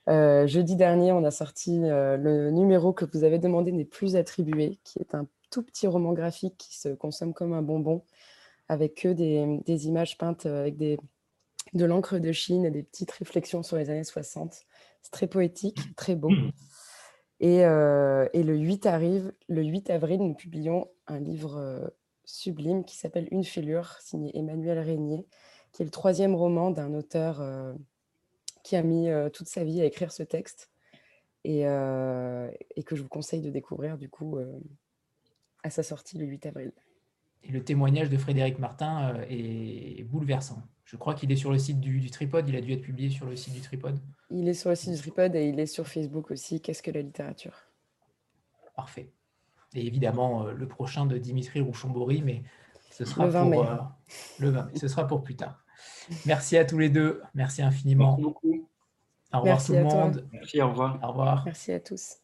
[0.09, 4.99] jeudi dernier, on a sorti le numéro que vous avez demandé n'est plus attribué, qui
[5.01, 8.03] est un tout petit roman graphique qui se consomme comme un bonbon,
[8.69, 10.99] avec que des, images peintes euh, avec des,
[11.73, 14.55] de l'encre de Chine et des petites réflexions sur les années 60.
[15.03, 16.31] C'est très poétique, très beau.
[17.41, 21.89] Et, euh, et, le 8 arrive, le 8 avril, nous publions un livre euh,
[22.25, 25.27] sublime qui s'appelle Une fêlure, signé Emmanuel Régnier,
[25.73, 27.43] qui est le troisième roman d'un auteur
[28.63, 30.71] qui a mis toute sa vie à écrire ce texte
[31.45, 34.39] et, et, que je vous conseille de découvrir du coup
[35.63, 36.73] à sa sortie le 8 avril.
[37.45, 40.63] Et le témoignage de Frédéric Martin euh, est bouleversant.
[40.85, 43.27] Je crois qu'il est sur le site du, Tripod, il a dû être publié sur
[43.27, 43.99] le site du Tripod.
[44.31, 46.61] Il est sur le site du Tripod et il est sur Facebook aussi.
[46.61, 47.55] Qu'est-ce que la littérature?
[48.77, 49.11] Parfait.
[49.75, 52.43] Et évidemment, euh, le prochain de Dimitri Rouchambori, mais
[52.91, 53.77] ce sera, pour, euh,
[54.39, 55.65] le 20 ce sera pour plus tard.
[56.27, 57.23] Merci à tous les deux.
[57.35, 58.17] Merci infiniment.
[58.19, 58.69] Merci beaucoup.
[59.33, 60.29] Au revoir tout le monde.
[60.31, 60.99] Merci, au revoir.
[61.03, 61.43] Au revoir.
[61.47, 62.19] Merci à tous.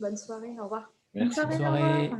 [0.00, 0.90] Bonne soirée, au revoir.
[1.12, 1.40] Merci.
[1.46, 2.10] Bonne soirée.